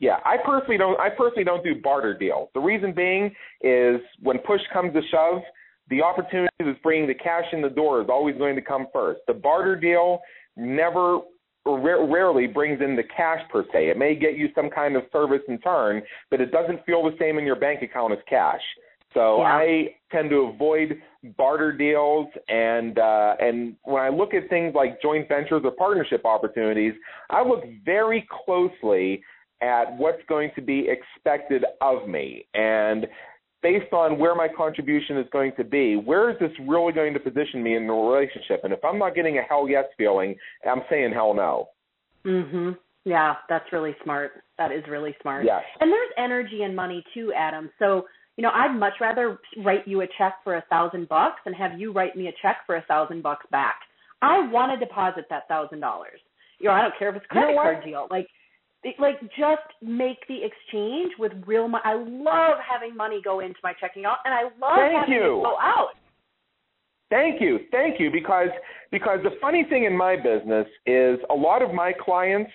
[0.01, 1.01] Yeah, I personally don't.
[1.01, 2.51] I personally don't do barter deals.
[2.55, 5.42] The reason being is when push comes to shove,
[5.90, 9.21] the opportunity that's bringing the cash in the door is always going to come first.
[9.27, 10.21] The barter deal
[10.57, 11.21] never
[11.66, 13.88] rarely brings in the cash per se.
[13.88, 17.16] It may get you some kind of service in turn, but it doesn't feel the
[17.18, 18.62] same in your bank account as cash.
[19.14, 19.44] So yeah.
[19.44, 21.01] I tend to avoid
[21.37, 26.25] barter deals and uh, and when I look at things like joint ventures or partnership
[26.25, 26.92] opportunities,
[27.31, 29.23] I look very closely
[29.61, 32.47] at what's going to be expected of me.
[32.55, 33.07] And
[33.62, 37.21] based on where my contribution is going to be, where is this really going to
[37.21, 38.61] position me in the relationship?
[38.64, 40.35] And if I'm not getting a hell yes feeling,
[40.68, 41.68] I'm saying hell no.
[42.25, 42.79] Mhm.
[43.05, 44.42] Yeah, that's really smart.
[44.59, 45.44] That is really smart.
[45.44, 45.64] Yes.
[45.81, 47.71] And there's energy and money too, Adam.
[47.79, 51.55] So, you know, I'd much rather write you a check for a thousand bucks and
[51.55, 53.81] have you write me a check for a thousand bucks back.
[54.21, 56.21] I want to deposit that thousand dollars.
[56.59, 58.09] You know, I don't care if it's a credit you know card deal.
[58.11, 58.29] Like
[58.99, 61.83] like just make the exchange with real money.
[61.85, 65.41] I love having money go into my checking account, and I love Thank having you.
[65.41, 65.91] it go out.
[67.11, 68.11] Thank you, thank you.
[68.11, 68.49] Because
[68.91, 72.51] because the funny thing in my business is a lot of my clients,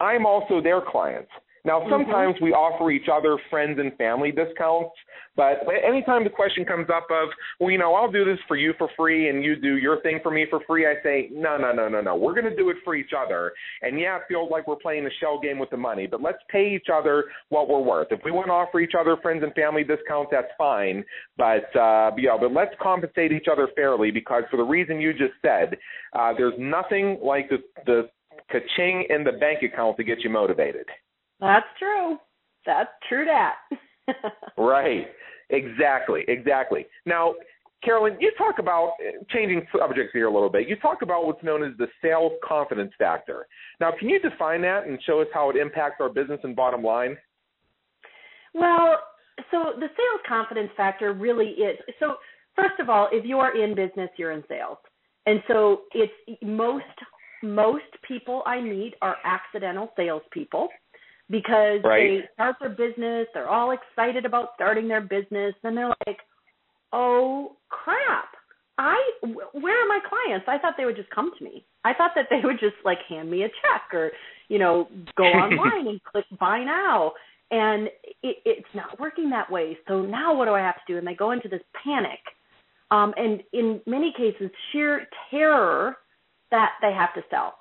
[0.00, 1.30] I'm also their clients.
[1.64, 1.90] Now, Mm-hmm.
[1.90, 4.90] sometimes we offer each other friends and family discounts,
[5.36, 7.28] but anytime the question comes up of,
[7.60, 10.20] well, you know, I'll do this for you for free and you do your thing
[10.22, 12.16] for me for free, I say, no, no, no, no, no.
[12.16, 13.52] We're going to do it for each other.
[13.80, 16.38] And yeah, it feels like we're playing a shell game with the money, but let's
[16.50, 18.08] pay each other what we're worth.
[18.10, 21.04] If we want to offer each other friends and family discounts, that's fine.
[21.36, 25.34] But, uh, yeah, but let's compensate each other fairly because for the reason you just
[25.40, 25.76] said,
[26.12, 28.10] uh, there's nothing like the, the
[28.50, 30.86] ka-ching in the bank account to get you motivated.
[31.42, 32.16] That's true.
[32.64, 33.26] That's true.
[33.26, 33.54] That.
[34.56, 35.08] right.
[35.50, 36.24] Exactly.
[36.28, 36.86] Exactly.
[37.04, 37.34] Now,
[37.84, 38.92] Carolyn, you talk about
[39.30, 40.68] changing subjects here a little bit.
[40.68, 43.46] You talk about what's known as the sales confidence factor.
[43.80, 46.84] Now, can you define that and show us how it impacts our business and bottom
[46.84, 47.16] line?
[48.54, 48.98] Well,
[49.50, 52.14] so the sales confidence factor really is so.
[52.54, 54.76] First of all, if you are in business, you're in sales,
[55.26, 56.84] and so it's most
[57.42, 60.68] most people I meet are accidental salespeople
[61.32, 62.20] because right.
[62.20, 66.18] they start their business, they're all excited about starting their business, and they're like,
[66.92, 68.28] "Oh crap!
[68.78, 70.46] I where are my clients?
[70.46, 71.64] I thought they would just come to me.
[71.84, 74.12] I thought that they would just like hand me a check or
[74.48, 77.12] you know go online and click buy now."
[77.50, 77.88] And
[78.22, 79.76] it, it's not working that way.
[79.86, 80.96] So now what do I have to do?
[80.96, 82.20] And they go into this panic,
[82.90, 85.96] um, and in many cases, sheer terror
[86.50, 87.56] that they have to sell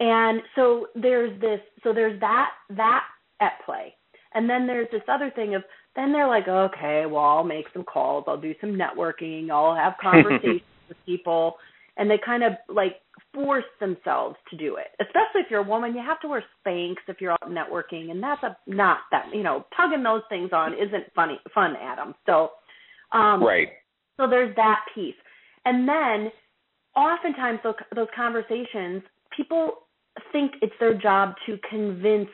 [0.00, 3.04] and so there's this so there's that that
[3.40, 3.94] at play.
[4.34, 5.62] And then there's this other thing of
[5.96, 9.94] then they're like, okay, well, I'll make some calls, I'll do some networking, I'll have
[10.00, 11.56] conversations with people,
[11.96, 12.96] and they kind of like
[13.34, 14.86] force themselves to do it.
[15.00, 18.22] Especially if you're a woman, you have to wear Spanx if you're out networking, and
[18.22, 22.14] that's a not that you know tugging those things on isn't funny fun, Adam.
[22.26, 22.50] So,
[23.12, 23.68] um, right.
[24.16, 25.14] So there's that piece,
[25.64, 26.30] and then
[26.94, 29.02] oftentimes those, those conversations,
[29.36, 29.86] people
[30.32, 32.28] think it's their job to convince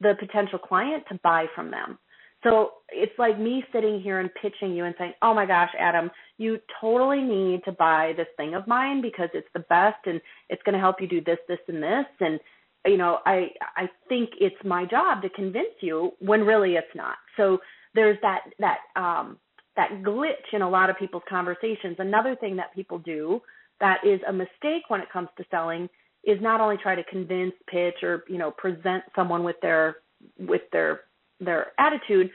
[0.00, 1.98] the potential client to buy from them.
[2.42, 6.10] So it's like me sitting here and pitching you and saying, "Oh my gosh, Adam,
[6.38, 10.62] you totally need to buy this thing of mine because it's the best and it's
[10.62, 12.40] going to help you do this, this, and this." And
[12.86, 17.16] you know, I I think it's my job to convince you when really it's not.
[17.36, 17.58] So
[17.94, 19.38] there's that that um
[19.76, 21.96] that glitch in a lot of people's conversations.
[21.98, 23.40] Another thing that people do
[23.80, 25.88] that is a mistake when it comes to selling
[26.24, 29.96] is not only try to convince, pitch, or you know present someone with their
[30.38, 31.00] with their
[31.40, 32.30] their attitude,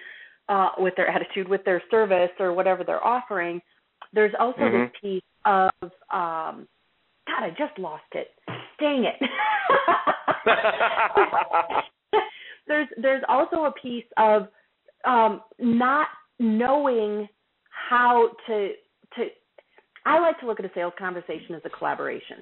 [0.50, 3.62] uh, with their attitude, with their service or whatever they're offering.
[4.14, 4.84] There's also mm-hmm.
[4.84, 5.72] this piece of
[6.12, 6.68] um,
[7.28, 8.30] God, I just lost it.
[8.80, 9.30] Dang it.
[12.68, 14.48] there's there's also a piece of
[15.06, 16.08] um, not
[16.40, 17.28] knowing
[17.70, 18.72] how to
[19.16, 19.26] to
[20.06, 22.38] I like to look at a sales conversation as a collaboration.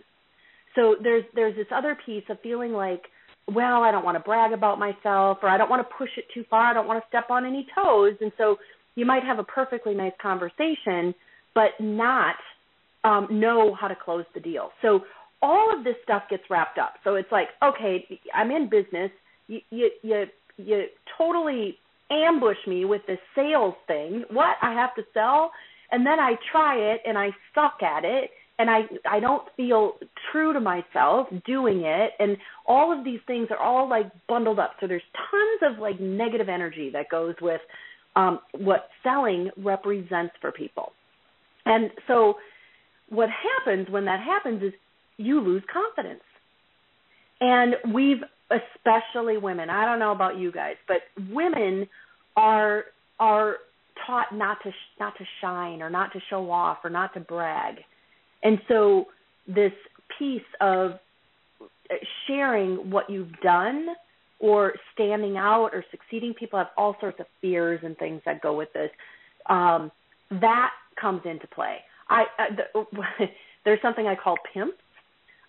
[0.75, 3.03] So there's there's this other piece of feeling like,
[3.47, 6.25] well, I don't want to brag about myself or I don't want to push it
[6.33, 8.15] too far, I don't want to step on any toes.
[8.21, 8.57] And so
[8.95, 11.13] you might have a perfectly nice conversation,
[11.55, 12.35] but not
[13.03, 14.71] um, know how to close the deal.
[14.81, 15.01] So
[15.41, 16.93] all of this stuff gets wrapped up.
[17.03, 19.11] So it's like, okay, I'm in business.
[19.47, 20.23] You you you,
[20.57, 20.85] you
[21.17, 21.77] totally
[22.09, 24.23] ambush me with this sales thing.
[24.29, 25.51] What I have to sell,
[25.91, 29.93] and then I try it and I suck at it and I I don't feel
[30.31, 32.37] true to myself doing it and
[32.67, 34.73] all of these things are all like bundled up.
[34.79, 37.61] So there's tons of like negative energy that goes with
[38.15, 40.91] um what selling represents for people.
[41.65, 42.35] And so
[43.09, 44.73] what happens when that happens is
[45.17, 46.23] you lose confidence.
[47.41, 49.69] And we've especially women.
[49.69, 50.97] I don't know about you guys, but
[51.31, 51.87] women
[52.35, 52.85] are
[53.19, 53.57] are
[54.05, 57.19] taught not to sh- not to shine or not to show off or not to
[57.19, 57.75] brag.
[58.43, 59.05] And so
[59.47, 59.71] this
[60.19, 60.91] piece of
[62.27, 63.87] sharing what you've done
[64.39, 68.55] or standing out or succeeding people have all sorts of fears and things that go
[68.55, 68.89] with this
[69.49, 69.91] um,
[70.29, 71.77] that comes into play
[72.09, 73.25] i uh, the,
[73.65, 74.73] there's something i call pimps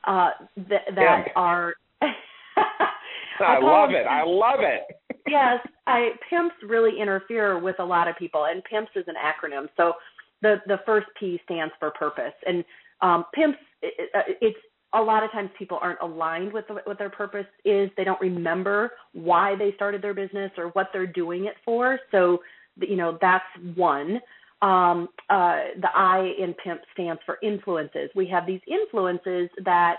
[0.07, 0.31] uh,
[0.69, 1.75] that, that are
[3.41, 4.07] I, I love it.
[4.07, 4.83] I love it.
[5.27, 9.67] yes, I pimps really interfere with a lot of people, and pimps is an acronym.
[9.77, 9.95] So
[10.43, 12.65] the the first P stands for purpose, and
[13.01, 14.59] um, pimps it, it's
[14.95, 17.91] a lot of times people aren't aligned with the, what their purpose is.
[17.97, 21.99] They don't remember why they started their business or what they're doing it for.
[22.11, 22.41] So
[22.77, 24.21] you know that's one.
[24.63, 28.11] Um, uh, the I in pimp stands for influences.
[28.15, 29.97] We have these influences that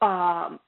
[0.00, 0.60] um,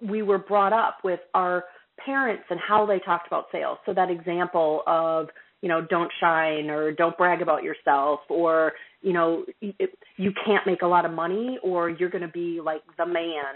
[0.00, 1.64] we were brought up with our
[2.04, 3.78] parents and how they talked about sales.
[3.86, 5.28] So that example of
[5.62, 10.82] you know don't shine or don't brag about yourself or you know you can't make
[10.82, 13.54] a lot of money or you're going to be like the man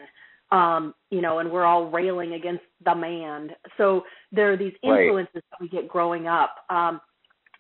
[0.52, 3.50] um you know and we're all railing against the man.
[3.76, 5.44] So there are these influences right.
[5.50, 6.56] that we get growing up.
[6.68, 7.00] Um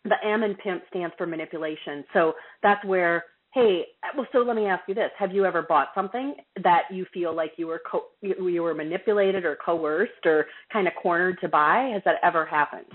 [0.04, 2.04] the m in pimp stands for manipulation.
[2.12, 3.84] So that's where hey
[4.16, 5.10] well so let me ask you this.
[5.18, 9.44] Have you ever bought something that you feel like you were co- you were manipulated
[9.44, 11.90] or coerced or kind of cornered to buy?
[11.92, 12.90] Has that ever happened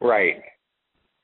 [0.00, 0.42] right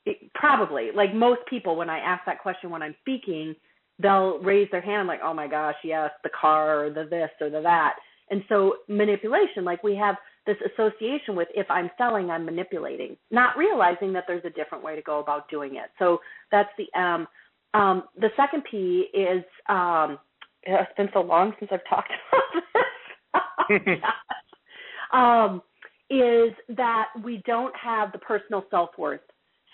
[0.05, 3.55] it, probably like most people when i ask that question when i'm speaking
[3.99, 7.51] they'll raise their hand like oh my gosh yes the car or the this or
[7.51, 7.95] the that
[8.31, 13.57] and so manipulation like we have this association with if I'm selling, I'm manipulating, not
[13.59, 15.91] realizing that there's a different way to go about doing it.
[15.99, 16.21] So
[16.53, 17.27] that's the M.
[17.75, 20.19] Um, the second P is um,
[20.63, 22.11] it's been so long since I've talked
[23.71, 23.99] about this.
[25.13, 25.63] um,
[26.09, 29.21] is that we don't have the personal self worth.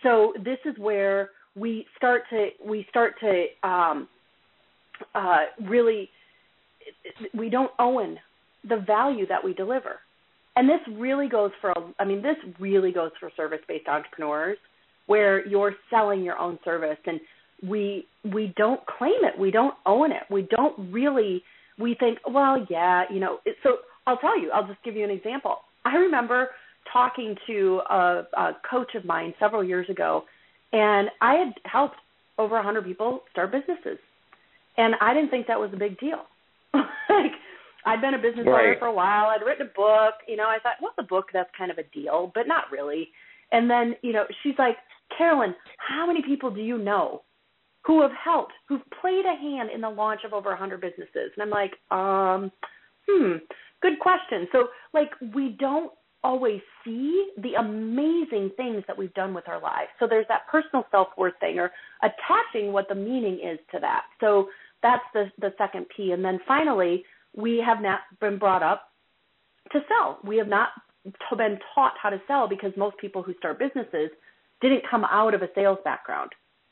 [0.02, 4.08] So this is where we start to we start to um,
[5.14, 6.08] uh, really
[7.34, 8.18] we don't own
[8.68, 9.96] the value that we deliver.
[10.56, 14.58] And this really goes for i mean this really goes for service based entrepreneurs
[15.06, 17.20] where you're selling your own service and
[17.68, 19.38] we we don't claim it.
[19.38, 20.22] We don't own it.
[20.30, 21.42] We don't really
[21.78, 25.10] we think well yeah you know so i'll tell you i'll just give you an
[25.10, 26.48] example i remember
[26.92, 30.24] talking to a, a coach of mine several years ago
[30.72, 31.96] and i had helped
[32.38, 33.98] over a hundred people start businesses
[34.76, 36.22] and i didn't think that was a big deal
[36.74, 37.32] like
[37.84, 38.64] I'd been a business right.
[38.66, 39.26] owner for a while.
[39.26, 40.14] I'd written a book.
[40.28, 43.08] You know, I thought, well, the book that's kind of a deal, but not really.
[43.50, 44.76] And then, you know, she's like,
[45.16, 47.22] Carolyn, how many people do you know
[47.84, 51.32] who have helped, who've played a hand in the launch of over a 100 businesses?
[51.36, 52.52] And I'm like, um,
[53.08, 53.36] hmm,
[53.82, 54.48] good question.
[54.52, 55.92] So, like, we don't
[56.24, 59.88] always see the amazing things that we've done with our lives.
[59.98, 61.70] So there's that personal self-worth thing or
[62.02, 64.02] attaching what the meaning is to that.
[64.20, 64.48] So
[64.82, 66.12] that's the the second P.
[66.12, 67.04] And then finally,
[67.36, 68.90] we have not been brought up
[69.72, 70.18] to sell.
[70.24, 70.68] We have not
[71.36, 74.10] been taught how to sell because most people who start businesses
[74.60, 76.30] didn't come out of a sales background.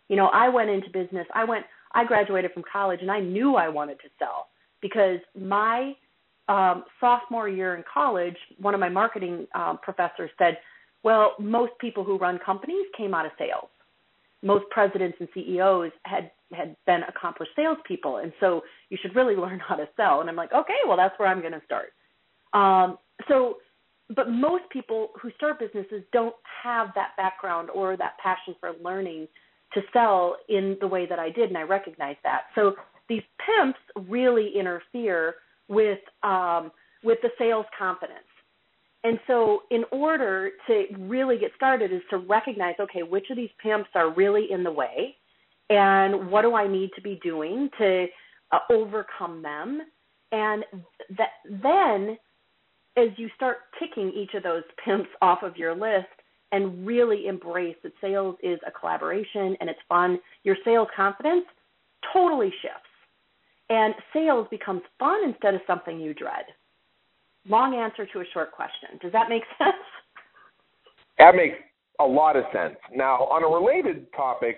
[0.08, 1.26] You know, I went into business.
[1.34, 4.48] I went I graduated from college and I knew I wanted to sell
[4.80, 5.94] because my
[6.50, 10.58] um sophomore year in college, one of my marketing um professors said,
[11.02, 13.70] Well, most people who run companies came out of sales.
[14.42, 19.60] Most presidents and CEOs had had been accomplished salespeople, and so you should really learn
[19.60, 20.20] how to sell.
[20.20, 21.92] And I'm like, okay, well, that's where I'm going to start.
[22.52, 22.98] Um,
[23.28, 23.58] so,
[24.16, 26.34] but most people who start businesses don't
[26.64, 29.28] have that background or that passion for learning
[29.74, 32.42] to sell in the way that I did, and I recognize that.
[32.54, 32.74] So
[33.08, 33.78] these pimps
[34.08, 35.36] really interfere
[35.70, 36.70] with um,
[37.02, 38.18] with the sales confidence.
[39.02, 43.48] And so, in order to really get started, is to recognize okay, which of these
[43.62, 45.16] pimps are really in the way,
[45.70, 48.06] and what do I need to be doing to
[48.52, 49.80] uh, overcome them,
[50.32, 50.64] and
[51.16, 51.30] that
[51.62, 52.18] then,
[52.98, 56.08] as you start ticking each of those pimps off of your list,
[56.52, 61.44] and really embrace that sales is a collaboration and it's fun, your sales confidence
[62.12, 62.89] totally shifts.
[63.70, 66.44] And sales becomes fun instead of something you dread.
[67.48, 68.98] Long answer to a short question.
[69.00, 69.72] Does that make sense?
[71.18, 71.56] That makes
[72.00, 72.76] a lot of sense.
[72.94, 74.56] Now, on a related topic,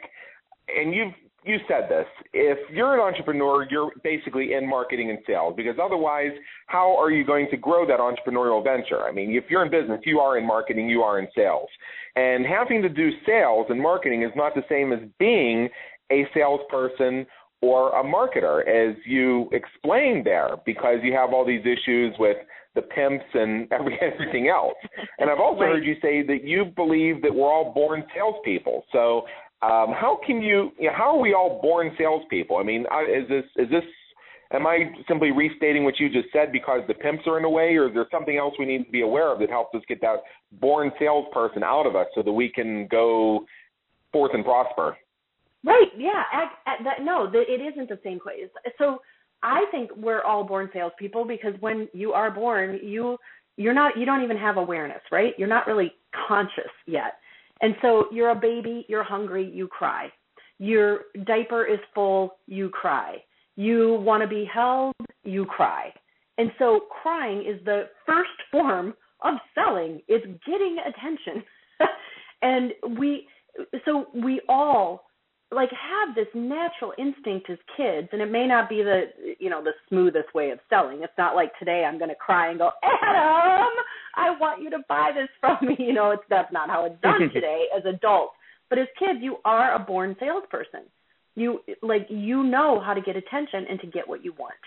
[0.69, 1.13] and you've
[1.45, 2.07] you said this.
[2.33, 6.31] If you're an entrepreneur, you're basically in marketing and sales because otherwise,
[6.69, 9.03] how are you going to grow that entrepreneurial venture?
[9.03, 11.69] I mean, if you're in business, you are in marketing, you are in sales.
[12.15, 15.69] And having to do sales and marketing is not the same as being
[16.13, 17.27] a salesperson
[17.63, 22.37] or a marketer, as you explained there, because you have all these issues with
[22.75, 24.75] the pimps and every, everything else.
[25.19, 25.75] And I've also right.
[25.75, 28.85] heard you say that you believe that we're all born salespeople.
[28.93, 29.23] So
[29.63, 32.57] um, how can you, you know, how are we all born salespeople?
[32.57, 33.85] I mean, is this is this
[34.53, 37.77] am I simply restating what you just said because the pimps are in the way,
[37.77, 40.01] or is there something else we need to be aware of that helps us get
[40.01, 40.17] that
[40.61, 43.45] born salesperson out of us so that we can go
[44.13, 44.97] forth and prosper?
[45.65, 45.89] Right.
[45.97, 46.23] Yeah.
[46.33, 48.49] At, at that, no, the, it isn't the same place.
[48.79, 48.99] So
[49.43, 53.17] I think we're all born salespeople because when you are born, you
[53.57, 55.35] you're not you don't even have awareness, right?
[55.39, 55.93] You're not really
[56.27, 57.15] conscious yet.
[57.61, 60.09] And so you're a baby, you're hungry, you cry.
[60.59, 63.17] Your diaper is full, you cry.
[63.57, 64.95] You want to be held,
[65.25, 65.93] you cry.
[66.39, 70.01] And so crying is the first form of selling.
[70.09, 71.45] It's getting attention.
[72.43, 73.27] and we
[73.85, 75.05] so we all
[75.53, 79.05] like have this natural instinct as kids and it may not be the
[79.39, 81.03] you know the smoothest way of selling.
[81.03, 83.73] It's not like today i'm going to cry and go adam
[84.17, 85.77] i want you to buy this from me.
[85.83, 88.35] You know it's that's not how it's done today as adults.
[88.71, 90.83] But as kids you are a born salesperson.
[91.35, 94.63] You like you know how to get attention and to get what you want.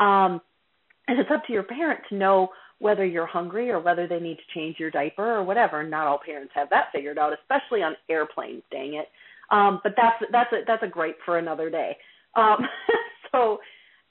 [0.00, 0.40] Um
[1.08, 4.36] and it's up to your parent to know whether you're hungry or whether they need
[4.36, 5.82] to change your diaper or whatever.
[5.82, 9.08] Not all parents have that figured out especially on airplanes dang it
[9.52, 11.96] um, but that's that's a that's a gripe for another day.
[12.34, 12.66] Um,
[13.32, 13.58] so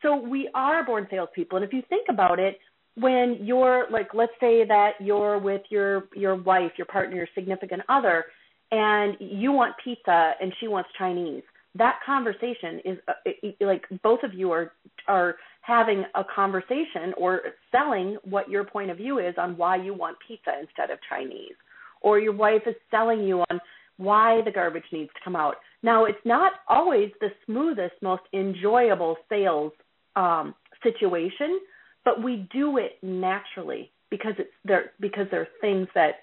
[0.02, 2.60] so we are born salespeople, and if you think about it,
[2.96, 7.82] when you're like, let's say that you're with your your wife, your partner, your significant
[7.90, 8.26] other,
[8.72, 11.44] and you want pizza and she wants Chinese.
[11.76, 13.14] That conversation is uh,
[13.62, 14.74] like both of you are
[15.08, 19.94] are having a conversation or selling what your point of view is on why you
[19.94, 21.56] want pizza instead of Chinese,
[22.02, 23.60] or your wife is selling you on
[23.98, 25.56] why the garbage needs to come out.
[25.84, 29.72] Now, it's not always the smoothest, most enjoyable sales
[30.16, 31.60] um, situation,
[32.04, 36.16] but we do it naturally because it's there because there are things that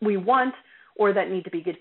[0.00, 0.54] we want
[0.96, 1.76] or that need to be get,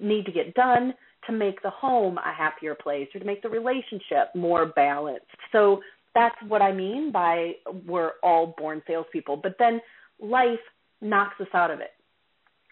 [0.00, 0.94] need to get done
[1.26, 5.26] to make the home a happier place or to make the relationship more balanced.
[5.52, 5.80] So
[6.14, 7.52] that's what I mean by
[7.86, 9.36] we're all born salespeople.
[9.36, 9.80] But then
[10.20, 10.58] life
[11.00, 11.92] knocks us out of it,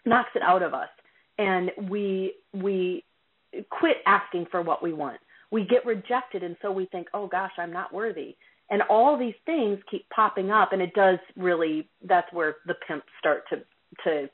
[0.05, 0.89] knocks it out of us
[1.37, 3.03] and we we
[3.69, 5.19] quit asking for what we want.
[5.51, 8.35] We get rejected and so we think, "Oh gosh, I'm not worthy."
[8.69, 13.07] And all these things keep popping up and it does really that's where the pimps
[13.19, 13.63] start to
[14.03, 14.29] to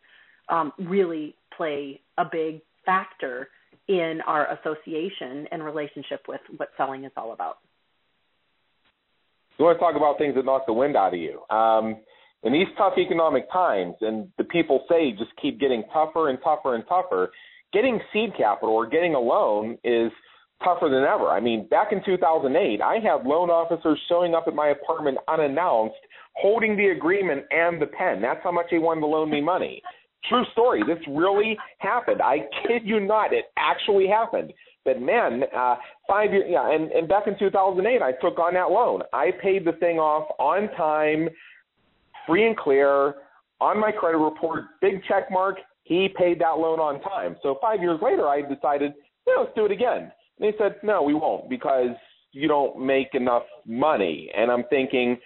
[0.49, 3.49] um, really play a big factor
[3.88, 7.60] in our association and relationship with what selling is all about.
[9.58, 11.41] You want to talk about things that knock the wind out of you.
[11.56, 11.97] Um,
[12.43, 16.75] in these tough economic times, and the people say just keep getting tougher and tougher
[16.75, 17.31] and tougher,
[17.71, 20.11] getting seed capital or getting a loan is
[20.63, 21.29] tougher than ever.
[21.29, 25.95] I mean, back in 2008, I had loan officers showing up at my apartment unannounced,
[26.35, 28.21] holding the agreement and the pen.
[28.21, 29.81] That's how much they wanted to loan me money.
[30.29, 30.83] True story.
[30.87, 32.21] This really happened.
[32.21, 33.33] I kid you not.
[33.33, 34.53] It actually happened.
[34.85, 35.75] But man, uh,
[36.07, 39.01] five years, yeah, and, and back in 2008, I took on that loan.
[39.13, 41.29] I paid the thing off on time
[42.28, 43.15] free and clear
[43.61, 45.57] on my credit report, big check mark.
[45.84, 47.36] He paid that loan on time.
[47.43, 48.93] So five years later, I decided,
[49.28, 50.11] yeah, let's do it again.
[50.39, 51.95] And they said, no, we won't because
[52.32, 54.30] you don't make enough money.
[54.36, 55.17] And I'm thinking,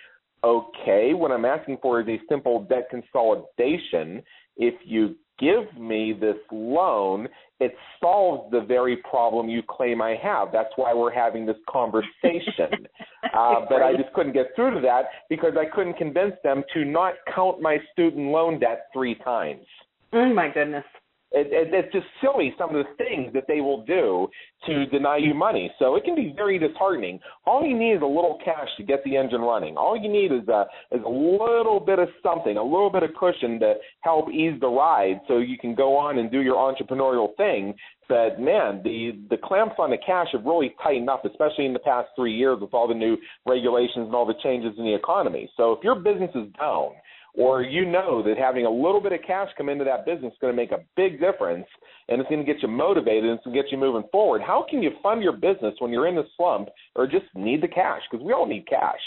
[0.44, 4.22] okay, what I'm asking for is a simple debt consolidation.
[4.58, 7.28] if you give me this loan,
[7.60, 10.50] it solves the very problem you claim I have.
[10.52, 12.88] That's why we're having this conversation.
[13.34, 16.86] uh, but I just couldn't get through to that because I couldn't convince them to
[16.86, 19.66] not count my student loan debt three times.
[20.14, 20.86] Oh my goodness.
[21.32, 24.28] It, it, it's just silly some of the things that they will do
[24.66, 25.70] to deny you money.
[25.78, 27.20] So it can be very disheartening.
[27.46, 29.76] All you need is a little cash to get the engine running.
[29.76, 33.10] All you need is a is a little bit of something, a little bit of
[33.20, 37.36] cushion to help ease the ride, so you can go on and do your entrepreneurial
[37.36, 37.74] thing.
[38.08, 41.80] But man, the the clamps on the cash have really tightened up, especially in the
[41.80, 45.50] past three years with all the new regulations and all the changes in the economy.
[45.58, 46.92] So if your business is down
[47.38, 50.40] or you know that having a little bit of cash come into that business is
[50.42, 51.68] going to make a big difference
[52.10, 54.42] and it's going to get you motivated and it's going to get you moving forward.
[54.42, 57.68] How can you fund your business when you're in the slump or just need the
[57.68, 58.02] cash?
[58.10, 59.00] Because we all need cash.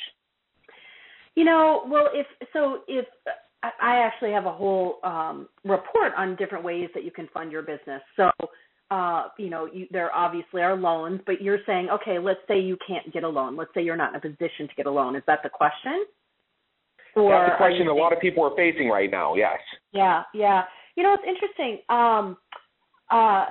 [1.34, 3.06] You know, well, if so, if
[3.62, 7.62] I actually have a whole um, report on different ways that you can fund your
[7.62, 8.00] business.
[8.16, 8.30] So,
[8.90, 12.76] uh, you know, you, there obviously are loans, but you're saying, okay, let's say you
[12.86, 13.56] can't get a loan.
[13.56, 15.14] Let's say you're not in a position to get a loan.
[15.14, 16.04] Is that the question?
[17.16, 19.34] Or That's the question a lot of people are facing right now.
[19.34, 19.58] Yes.
[19.92, 20.62] Yeah, yeah.
[20.96, 21.78] You know, it's interesting.
[21.88, 22.36] Um,
[23.10, 23.46] uh,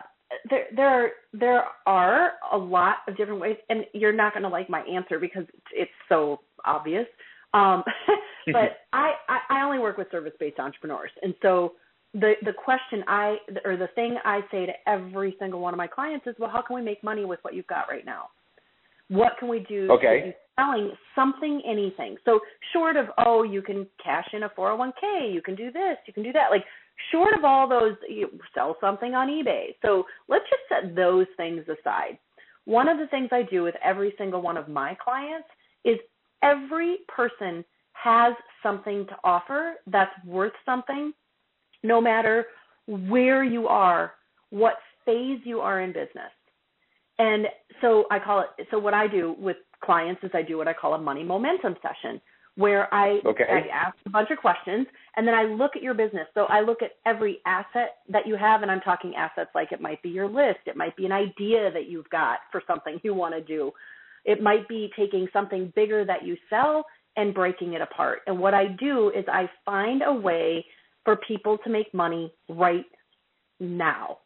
[0.49, 4.69] there, there, there are a lot of different ways, and you're not going to like
[4.69, 7.05] my answer because it's so obvious.
[7.53, 7.83] Um,
[8.47, 8.53] but
[8.93, 11.73] I, I, I only work with service-based entrepreneurs, and so
[12.13, 15.87] the the question I or the thing I say to every single one of my
[15.87, 18.29] clients is, well, how can we make money with what you've got right now?
[19.09, 22.17] What can we do okay selling something, anything.
[22.25, 22.39] So
[22.73, 26.23] short of oh, you can cash in a 401k, you can do this, you can
[26.23, 26.51] do that.
[26.51, 26.63] Like
[27.11, 29.75] short of all those, you sell something on eBay.
[29.81, 32.17] So let's just set those things aside.
[32.65, 35.47] One of the things I do with every single one of my clients
[35.85, 35.97] is
[36.43, 41.13] every person has something to offer that's worth something,
[41.83, 42.45] no matter
[42.87, 44.13] where you are,
[44.49, 46.31] what phase you are in business.
[47.19, 47.47] And
[47.81, 50.73] so I call it, so what I do with clients is I do what I
[50.73, 52.19] call a money momentum session
[52.55, 53.45] where I, okay.
[53.47, 56.27] I ask a bunch of questions and then I look at your business.
[56.33, 59.81] So I look at every asset that you have, and I'm talking assets like it
[59.81, 63.13] might be your list, it might be an idea that you've got for something you
[63.13, 63.71] want to do,
[64.25, 68.19] it might be taking something bigger that you sell and breaking it apart.
[68.27, 70.65] And what I do is I find a way
[71.05, 72.85] for people to make money right
[73.59, 74.17] now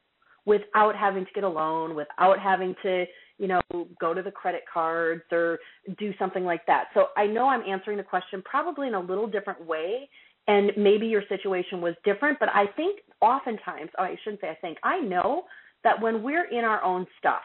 [0.45, 3.05] without having to get a loan, without having to
[3.39, 3.61] you know,
[3.99, 5.59] go to the credit cards or
[5.97, 6.85] do something like that.
[6.93, 10.07] So I know I'm answering the question probably in a little different way.
[10.47, 14.55] And maybe your situation was different, but I think oftentimes, oh, I shouldn't say I
[14.55, 15.43] think, I know
[15.85, 17.43] that when we're in our own stuff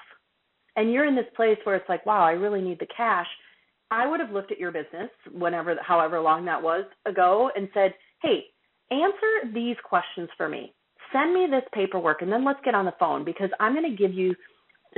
[0.75, 3.27] and you're in this place where it's like, wow, I really need the cash,
[3.93, 7.95] I would have looked at your business whenever, however long that was ago and said,
[8.21, 8.45] hey,
[8.91, 10.75] answer these questions for me.
[11.13, 13.97] Send me this paperwork and then let's get on the phone because I'm going to
[13.97, 14.35] give you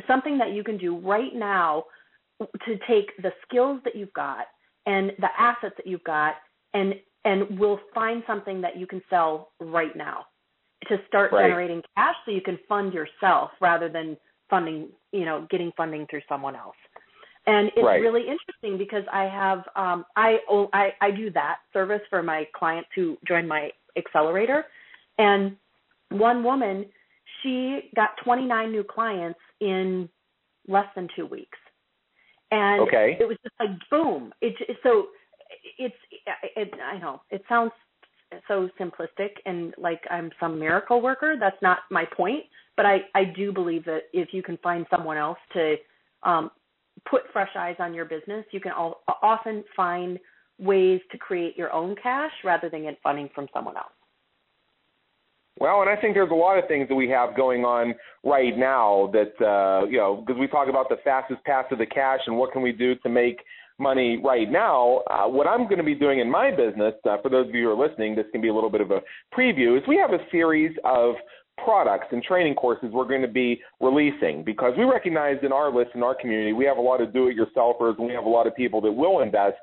[0.07, 1.85] something that you can do right now
[2.39, 4.47] to take the skills that you've got
[4.87, 6.35] and the assets that you've got
[6.75, 6.95] and
[7.25, 10.25] and we'll find something that you can sell right now
[10.89, 11.43] to start right.
[11.49, 14.17] generating cash so you can fund yourself rather than
[14.49, 16.77] funding you know getting funding through someone else
[17.47, 18.01] and it's right.
[18.01, 20.39] really interesting because i have um I,
[20.73, 24.65] I i do that service for my clients who join my accelerator
[25.19, 25.57] and
[26.11, 26.87] one woman
[27.43, 30.09] she got 29 new clients in
[30.69, 31.59] less than two weeks.
[32.51, 33.17] And okay.
[33.19, 34.33] it was just like boom.
[34.41, 35.07] It, so
[35.79, 35.95] it's
[36.57, 37.73] it, I know it sounds
[38.49, 41.37] so simplistic and like I'm some miracle worker.
[41.39, 42.45] That's not my point,
[42.77, 45.77] but I I do believe that if you can find someone else to
[46.25, 46.51] um,
[47.09, 50.19] put fresh eyes on your business, you can all, often find
[50.59, 53.93] ways to create your own cash rather than get funding from someone else.
[55.61, 57.95] Well, and I think there's a lot of things that we have going on
[58.25, 61.87] right now that uh, you know because we talk about the fastest path to the
[61.87, 63.41] cash and what can we do to make
[63.79, 65.03] money right now.
[65.11, 67.65] Uh, what I'm going to be doing in my business, uh, for those of you
[67.65, 69.01] who are listening, this can be a little bit of a
[69.37, 69.77] preview.
[69.77, 71.15] Is we have a series of
[71.63, 75.91] products and training courses we're going to be releasing because we recognize in our list
[75.95, 78.57] in our community we have a lot of do-it-yourselfers and we have a lot of
[78.57, 79.59] people that will invest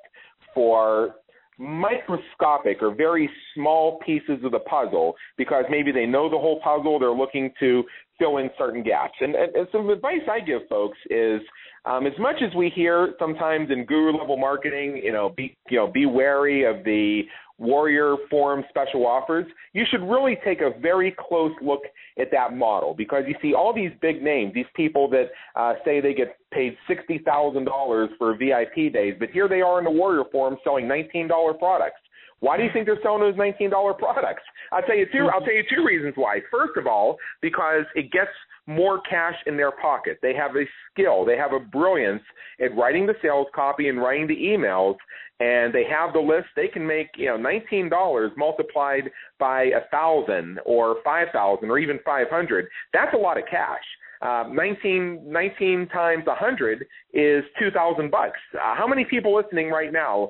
[0.54, 1.16] for
[1.58, 6.99] microscopic or very small pieces of the puzzle because maybe they know the whole puzzle,
[6.99, 7.84] they're looking to
[8.20, 9.16] fill in certain gaps.
[9.22, 11.41] And, and, and some advice I give folks is
[11.88, 15.78] um, as much as we hear sometimes in guru level marketing, you know, be you
[15.78, 17.22] know, be wary of the
[17.60, 21.82] Warrior Forum special offers, you should really take a very close look
[22.20, 26.00] at that model because you see all these big names, these people that uh, say
[26.00, 30.58] they get paid $60,000 for VIP days, but here they are in the Warrior Forum
[30.64, 32.00] selling $19 products.
[32.40, 34.44] Why do you think they're selling those $19 products?
[34.72, 35.28] I'll tell you two.
[35.34, 36.42] I'll tell you two reasons why.
[36.52, 38.30] First of all, because it gets
[38.68, 40.20] more cash in their pocket.
[40.22, 41.26] They have a skill.
[41.26, 42.22] They have a brilliance
[42.61, 44.97] at writing the sales copy and writing the emails,
[45.39, 46.47] and they have the list.
[46.55, 49.09] They can make you know nineteen dollars multiplied
[49.39, 52.68] by a thousand or five thousand or even five hundred.
[52.93, 53.84] That's a lot of cash.
[54.20, 58.39] Uh, 19, 19 times a 100 is 2000 bucks.
[58.55, 60.28] Uh, how many people listening right now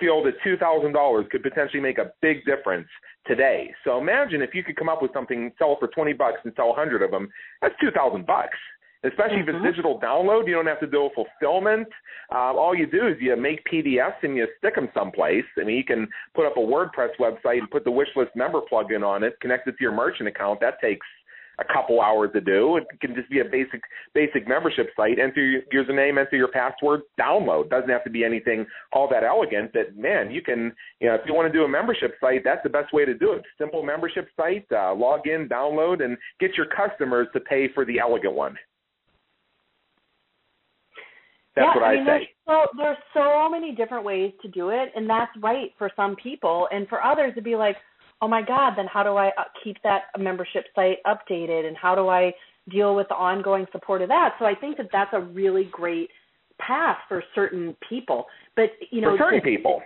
[0.00, 2.88] feel that $2,000 could potentially make a big difference
[3.26, 3.72] today.
[3.84, 6.52] So imagine if you could come up with something, sell it for 20 bucks and
[6.56, 7.28] sell 100 of them.
[7.62, 8.56] That's 2,000 bucks.
[9.02, 9.42] Especially mm-hmm.
[9.42, 9.66] if it's mm-hmm.
[9.66, 11.88] digital download, you don't have to do a fulfillment.
[12.32, 15.44] Uh, all you do is you make PDFs and you stick them someplace.
[15.58, 19.06] I mean, you can put up a WordPress website and put the wishlist member plugin
[19.06, 20.60] on it, connect it to your merchant account.
[20.60, 21.06] That takes
[21.60, 22.76] a couple hours to do.
[22.76, 23.80] It can just be a basic
[24.14, 25.18] basic membership site.
[25.18, 27.70] Enter your username, enter your password, download.
[27.70, 29.72] Doesn't have to be anything all that elegant.
[29.72, 32.62] But man, you can you know if you want to do a membership site, that's
[32.62, 33.42] the best way to do it.
[33.58, 37.98] Simple membership site, uh, log in, download, and get your customers to pay for the
[37.98, 38.56] elegant one.
[41.56, 42.06] That's yeah, what I, mean, say.
[42.06, 46.16] There's so there's so many different ways to do it, and that's right for some
[46.16, 47.76] people, and for others to be like,
[48.22, 51.66] oh my god then how do i uh, keep that membership site updated?
[51.66, 52.32] And how do i
[52.70, 54.34] deal with the ongoing support of that?
[54.38, 56.10] So i think that that's a really great
[56.60, 58.26] path for certain people.
[58.56, 59.82] But you know for certain people.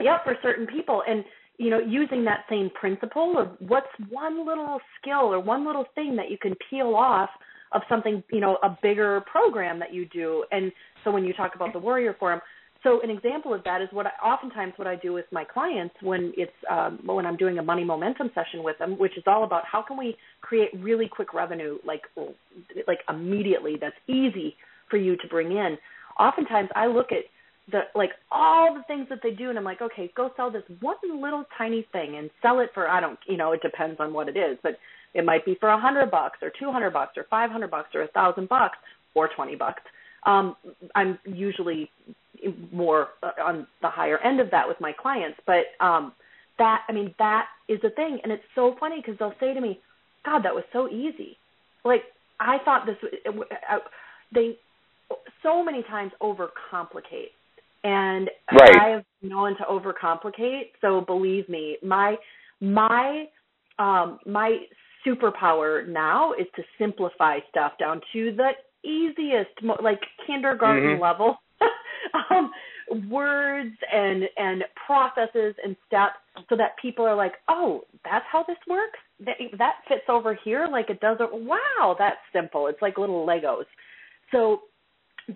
[0.00, 1.02] Yeah for certain people.
[1.06, 1.24] And
[1.58, 6.16] you know using that same principle of what's one little skill or one little thing
[6.16, 7.30] that you can peel off
[7.72, 10.44] of something you know a bigger program that you do.
[10.50, 10.72] And
[11.04, 12.40] so when you talk about the warrior forum
[12.82, 15.94] so an example of that is what I, oftentimes what I do with my clients
[16.02, 19.44] when it's um, when I'm doing a money momentum session with them, which is all
[19.44, 22.02] about how can we create really quick revenue, like
[22.86, 24.56] like immediately, that's easy
[24.90, 25.78] for you to bring in.
[26.18, 27.24] Oftentimes, I look at
[27.70, 30.64] the like all the things that they do, and I'm like, okay, go sell this
[30.80, 34.12] one little tiny thing and sell it for I don't, you know, it depends on
[34.12, 34.72] what it is, but
[35.14, 37.90] it might be for a hundred bucks or two hundred bucks or five hundred bucks
[37.94, 38.78] or a thousand bucks
[39.14, 39.82] or twenty bucks.
[40.24, 40.56] Um,
[40.94, 41.90] I'm usually
[42.72, 46.12] more uh, on the higher end of that with my clients, but um,
[46.58, 49.60] that I mean that is a thing, and it's so funny because they'll say to
[49.60, 49.80] me,
[50.24, 51.36] "God, that was so easy."
[51.84, 52.02] Like
[52.40, 52.96] I thought this.
[53.26, 53.78] Uh,
[54.34, 54.56] they
[55.42, 57.32] so many times overcomplicate,
[57.84, 58.76] and right.
[58.76, 60.70] I've known to overcomplicate.
[60.80, 62.16] So believe me, my
[62.60, 63.24] my
[63.78, 64.58] um, my
[65.06, 68.50] superpower now is to simplify stuff down to the
[68.84, 69.50] easiest,
[69.82, 71.02] like kindergarten mm-hmm.
[71.02, 71.36] level
[72.30, 72.50] um,
[73.08, 76.16] words and and processes and steps
[76.48, 78.98] so that people are like, oh, that's how this works.
[79.20, 81.32] That that fits over here like it doesn't.
[81.32, 82.66] Wow, that's simple.
[82.66, 83.64] It's like little Legos.
[84.30, 84.62] So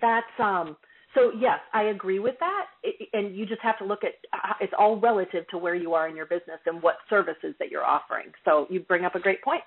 [0.01, 0.77] that's um.
[1.15, 4.53] So yes, I agree with that, it, and you just have to look at uh,
[4.61, 7.85] it's all relative to where you are in your business and what services that you're
[7.85, 8.27] offering.
[8.45, 9.61] So you bring up a great point.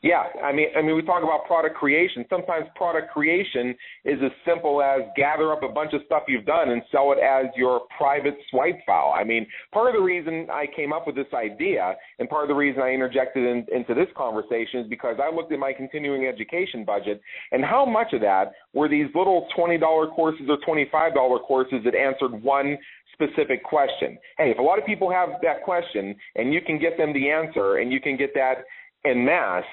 [0.00, 2.24] Yeah, I mean, I mean, we talk about product creation.
[2.30, 3.74] Sometimes product creation
[4.04, 7.18] is as simple as gather up a bunch of stuff you've done and sell it
[7.18, 9.12] as your private swipe file.
[9.16, 12.48] I mean, part of the reason I came up with this idea, and part of
[12.48, 16.26] the reason I interjected in, into this conversation, is because I looked at my continuing
[16.26, 17.20] education budget
[17.50, 21.40] and how much of that were these little twenty dollar courses or twenty five dollar
[21.40, 22.78] courses that answered one
[23.14, 24.16] specific question.
[24.38, 27.30] Hey, if a lot of people have that question and you can get them the
[27.30, 28.58] answer and you can get that
[29.04, 29.64] in masse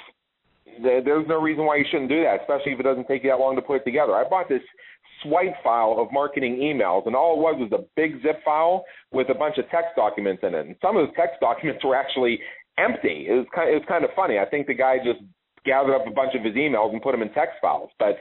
[0.82, 3.40] there's no reason why you shouldn't do that, especially if it doesn't take you that
[3.40, 4.14] long to put it together.
[4.14, 4.62] I bought this
[5.24, 9.30] swipe file of marketing emails, and all it was was a big zip file with
[9.30, 10.66] a bunch of text documents in it.
[10.68, 12.40] And some of those text documents were actually
[12.78, 13.28] empty.
[13.28, 14.40] It was kind of, it was kind of funny.
[14.40, 15.20] I think the guy just
[15.66, 17.90] gathered up a bunch of his emails and put them in text files.
[17.98, 18.18] But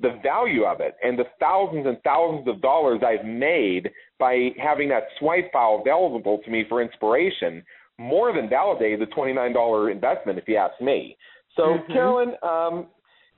[0.00, 4.88] the value of it and the thousands and thousands of dollars I've made by having
[4.90, 7.64] that swipe file available to me for inspiration
[7.98, 11.16] more than validated the $29 investment, if you ask me.
[11.58, 11.92] So, mm-hmm.
[11.92, 12.86] Carolyn, um,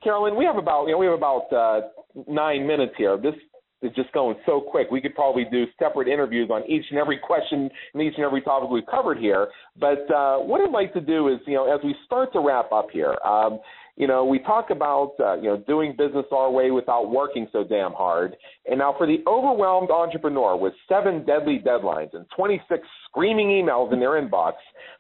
[0.05, 1.81] Carolyn, we have about you know we have about uh,
[2.29, 3.16] nine minutes here.
[3.16, 3.35] This
[3.83, 4.91] is just going so quick.
[4.91, 8.43] We could probably do separate interviews on each and every question and each and every
[8.43, 9.49] topic we've covered here.
[9.79, 12.71] But uh, what I'd like to do is, you know, as we start to wrap
[12.73, 13.59] up here, um,
[14.01, 17.62] you know, we talk about uh, you know doing business our way without working so
[17.62, 18.34] damn hard.
[18.64, 24.01] And now, for the overwhelmed entrepreneur with seven deadly deadlines and 26 screaming emails in
[24.01, 24.55] their inbox,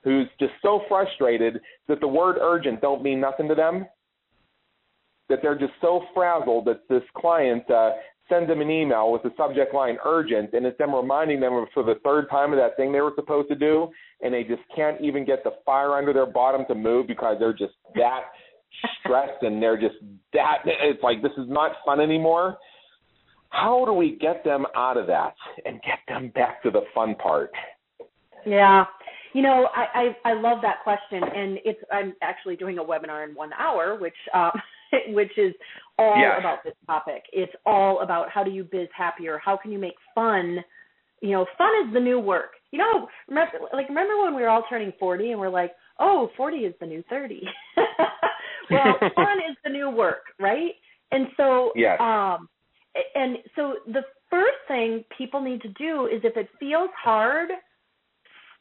[0.04, 3.86] who's just so frustrated that the word urgent don't mean nothing to them,
[5.30, 7.92] that they're just so frazzled that this client uh,
[8.28, 11.82] sends them an email with the subject line urgent, and it's them reminding them for
[11.82, 13.88] the third time of that thing they were supposed to do,
[14.20, 17.54] and they just can't even get the fire under their bottom to move because they're
[17.54, 18.24] just that
[19.00, 19.96] stressed and they're just
[20.32, 22.58] that it's like this is not fun anymore.
[23.50, 27.14] how do we get them out of that and get them back to the fun
[27.16, 27.50] part?
[28.46, 28.84] Yeah.
[29.32, 33.28] You know, I, I I love that question, and it's I'm actually doing a webinar
[33.28, 34.50] in one hour, which um,
[35.08, 35.54] which is
[35.98, 36.36] all yes.
[36.40, 37.22] about this topic.
[37.32, 39.40] It's all about how do you biz happier?
[39.44, 40.58] How can you make fun?
[41.20, 42.52] You know, fun is the new work.
[42.72, 46.30] You know, remember like remember when we were all turning 40 and we're like, oh,
[46.36, 47.42] 40 is the new 30.
[48.70, 50.72] well, fun is the new work, right?
[51.12, 51.98] And so, yes.
[52.00, 52.48] um,
[53.14, 57.50] and so the first thing people need to do is if it feels hard,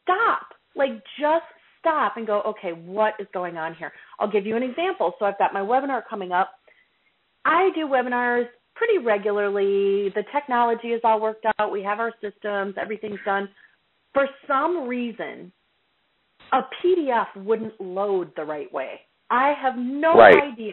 [0.02, 0.48] stop.
[0.76, 1.44] Like just
[1.78, 3.92] stop and go, okay, what is going on here?
[4.18, 5.14] I'll give you an example.
[5.18, 6.50] So I've got my webinar coming up.
[7.44, 10.10] I do webinars pretty regularly.
[10.14, 11.72] The technology is all worked out.
[11.72, 13.48] We have our systems, everything's done.
[14.12, 15.52] For some reason,
[16.52, 19.00] a PDF wouldn't load the right way.
[19.30, 20.52] I have no right.
[20.52, 20.72] idea.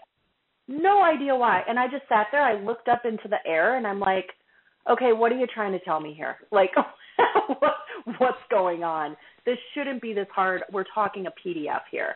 [0.67, 1.61] No idea why.
[1.67, 4.27] And I just sat there, I looked up into the air and I'm like,
[4.89, 6.37] okay, what are you trying to tell me here?
[6.51, 6.71] Like
[7.59, 7.73] what,
[8.19, 9.15] what's going on?
[9.45, 10.63] This shouldn't be this hard.
[10.71, 12.15] We're talking a PDF here.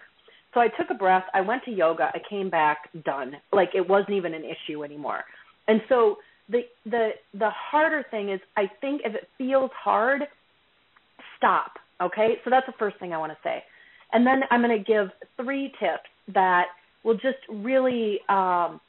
[0.54, 3.34] So I took a breath, I went to yoga, I came back done.
[3.54, 5.24] Like it wasn't even an issue anymore.
[5.68, 6.18] And so
[6.50, 10.24] the the the harder thing is I think if it feels hard,
[11.38, 11.74] stop.
[12.02, 12.36] Okay?
[12.44, 13.64] So that's the first thing I want to say.
[14.14, 16.66] And then I'm going to give three tips that
[17.04, 18.80] will just really um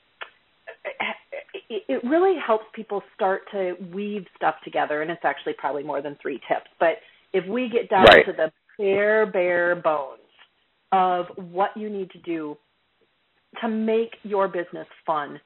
[1.68, 6.02] it, it really helps people start to weave stuff together and it's actually probably more
[6.02, 6.96] than three tips but
[7.32, 8.26] if we get down right.
[8.26, 10.18] to the bare bare bones
[10.92, 12.56] of what you need to do
[13.60, 15.40] to make your business fun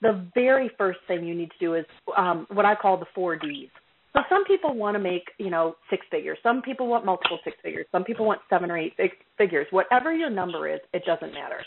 [0.00, 1.84] the very first thing you need to do is
[2.16, 3.70] um, what i call the four d's
[4.18, 7.56] so some people want to make you know six figures some people want multiple six
[7.62, 8.94] figures some people want seven or eight
[9.36, 11.60] figures whatever your number is it doesn't matter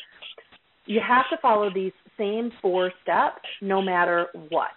[0.85, 4.71] you have to follow these same four steps no matter what.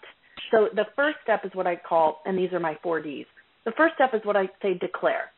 [0.50, 3.26] So the first step is what I call, and these are my four Ds.
[3.64, 5.30] The first step is what I say declare.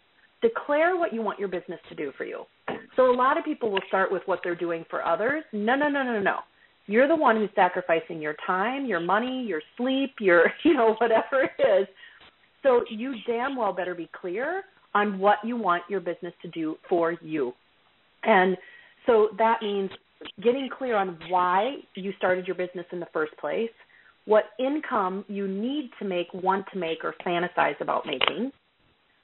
[0.42, 2.42] Declare what you want your business to do for you.
[2.96, 5.44] So a lot of people will start with what they're doing for others.
[5.52, 6.38] No, no, no, no, no.
[6.86, 11.44] You're the one who's sacrificing your time, your money, your sleep, your, you know, whatever
[11.58, 11.88] it is.
[12.66, 16.76] So you damn well better be clear on what you want your business to do
[16.88, 17.52] for you.
[18.24, 18.56] And
[19.06, 19.90] so that means
[20.42, 23.70] getting clear on why you started your business in the first place,
[24.24, 28.50] what income you need to make, want to make, or fantasize about making.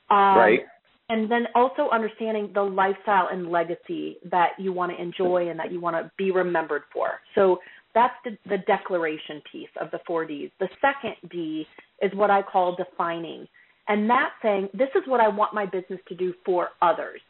[0.09, 0.61] Um, right.
[1.09, 5.73] And then also understanding the lifestyle and legacy that you want to enjoy and that
[5.73, 7.15] you want to be remembered for.
[7.35, 7.59] So
[7.95, 10.51] that's the, the declaration piece of the four Ds.
[10.61, 11.67] The second D
[12.03, 13.47] is what I call defining.
[13.89, 17.21] And that's saying, this is what I want my business to do for others.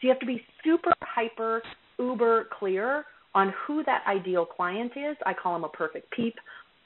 [0.00, 1.62] So you have to be super hyper
[1.98, 3.04] uber clear
[3.34, 5.16] on who that ideal client is.
[5.24, 6.34] I call them a perfect peep.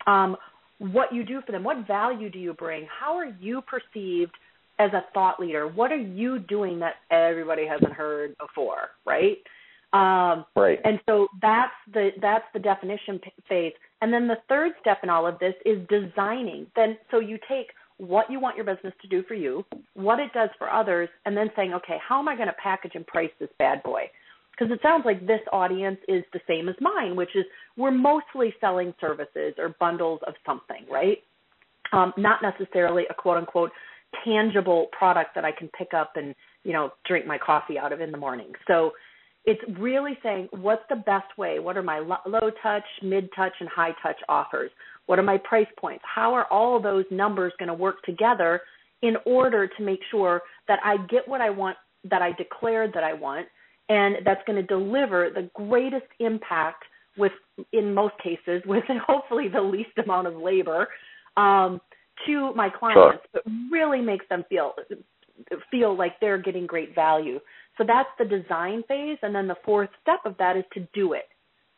[0.07, 0.37] Um,
[0.79, 2.87] what you do for them, what value do you bring?
[3.01, 4.33] How are you perceived
[4.79, 5.69] as a thought leader?
[5.69, 9.39] What are you doing that everybody hasn't heard before, right?
[9.93, 10.81] Um, right.
[10.85, 13.73] And so that's the that's the definition phase.
[14.05, 16.67] And then the third step in all of this is designing.
[16.77, 20.31] Then so you take what you want your business to do for you, what it
[20.35, 23.31] does for others, and then saying, okay, how am I going to package and price
[23.41, 24.11] this bad boy?
[24.57, 27.45] because it sounds like this audience is the same as mine, which is
[27.77, 31.19] we're mostly selling services or bundles of something, right?
[31.93, 33.71] Um, not necessarily a quote unquote
[34.25, 38.01] tangible product that I can pick up and you know drink my coffee out of
[38.01, 38.53] in the morning.
[38.69, 38.93] So
[39.47, 41.59] it's really saying what's the best way?
[41.59, 44.71] What are my low touch, mid touch, and high touch offers?
[45.07, 46.03] What are my price points?
[46.13, 48.63] How are all those numbers going to work together
[49.03, 51.77] in order to make sure that I get what I want,
[52.11, 53.47] that I declared that I want,
[53.91, 56.85] and that's going to deliver the greatest impact
[57.19, 57.33] with
[57.73, 60.89] in most cases with hopefully the least amount of labor
[61.37, 61.81] um,
[62.27, 63.21] to my clients sure.
[63.33, 64.73] but really makes them feel
[65.71, 67.41] feel like they're getting great value
[67.79, 71.13] so that's the design phase and then the fourth step of that is to do
[71.13, 71.29] it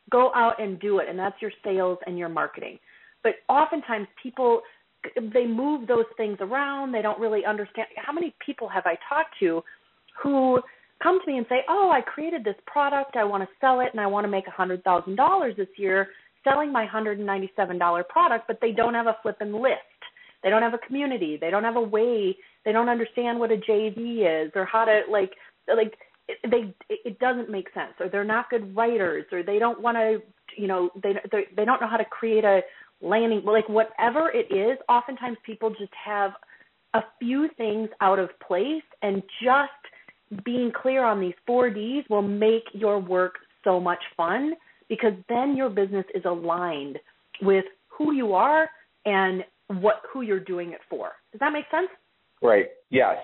[0.09, 2.77] go out and do it and that's your sales and your marketing
[3.23, 4.61] but oftentimes people
[5.33, 9.33] they move those things around they don't really understand how many people have i talked
[9.39, 9.61] to
[10.21, 10.59] who
[11.01, 13.15] come to me and say, "Oh, I created this product.
[13.15, 15.67] I want to sell it, and I want to make a hundred thousand dollars this
[15.77, 16.09] year
[16.43, 19.81] selling my hundred and ninety-seven dollar product," but they don't have a flipping list.
[20.43, 21.37] They don't have a community.
[21.39, 22.35] They don't have a way.
[22.65, 25.31] They don't understand what a JV is or how to like
[25.75, 25.93] like
[26.43, 30.19] they it doesn't make sense or they're not good writers or they don't want to
[30.55, 31.13] you know they
[31.55, 32.61] they don't know how to create a
[33.01, 36.31] landing like whatever it is oftentimes people just have
[36.93, 42.21] a few things out of place and just being clear on these four Ds will
[42.21, 44.53] make your work so much fun
[44.89, 46.97] because then your business is aligned
[47.41, 48.69] with who you are
[49.05, 51.11] and what who you're doing it for.
[51.31, 51.89] Does that make sense?
[52.41, 52.67] Right.
[52.89, 53.17] Yes.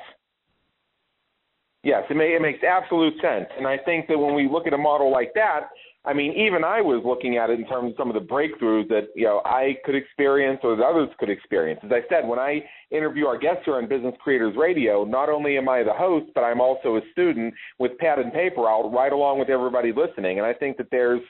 [1.83, 3.47] Yes, it, may, it makes absolute sense.
[3.57, 5.69] And I think that when we look at a model like that,
[6.05, 8.89] I mean, even I was looking at it in terms of some of the breakthroughs
[8.89, 11.79] that you know I could experience or that others could experience.
[11.83, 12.61] As I said, when I
[12.91, 16.41] interview our guests here on Business Creators Radio, not only am I the host, but
[16.41, 20.39] I'm also a student with pad and paper out right along with everybody listening.
[20.39, 21.21] And I think that there's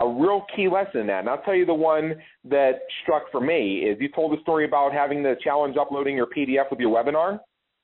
[0.00, 1.20] a real key lesson in that.
[1.20, 2.14] And I'll tell you the one
[2.44, 6.26] that struck for me is you told the story about having the challenge uploading your
[6.26, 7.40] PDF with your webinar.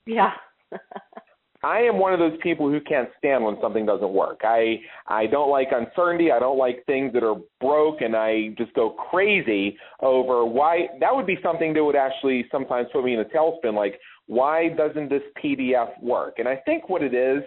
[0.06, 0.30] Yeah.
[1.62, 4.40] I am one of those people who can't stand when something doesn't work.
[4.44, 6.32] I I don't like uncertainty.
[6.32, 10.88] I don't like things that are broke, and I just go crazy over why.
[11.00, 13.74] That would be something that would actually sometimes put me in a tailspin.
[13.74, 16.38] Like, why doesn't this PDF work?
[16.38, 17.42] And I think what it is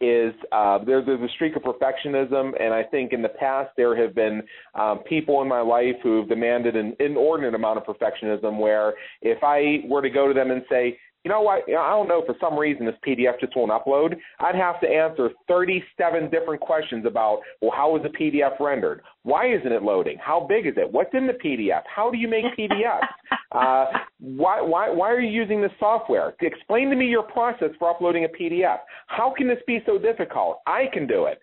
[0.00, 3.96] is uh, there, there's a streak of perfectionism, and I think in the past there
[4.00, 4.42] have been
[4.74, 8.60] um, people in my life who've demanded an inordinate amount of perfectionism.
[8.60, 11.64] Where if I were to go to them and say, you know what?
[11.68, 12.22] I don't know.
[12.24, 14.14] For some reason, this PDF just won't upload.
[14.38, 19.00] I'd have to answer 37 different questions about, well, how is the PDF rendered?
[19.24, 20.18] Why isn't it loading?
[20.24, 20.88] How big is it?
[20.88, 21.82] What's in the PDF?
[21.92, 23.08] How do you make PDFs?
[23.50, 23.86] uh,
[24.20, 26.36] why, why, why are you using this software?
[26.42, 28.76] Explain to me your process for uploading a PDF.
[29.08, 30.60] How can this be so difficult?
[30.64, 31.40] I can do it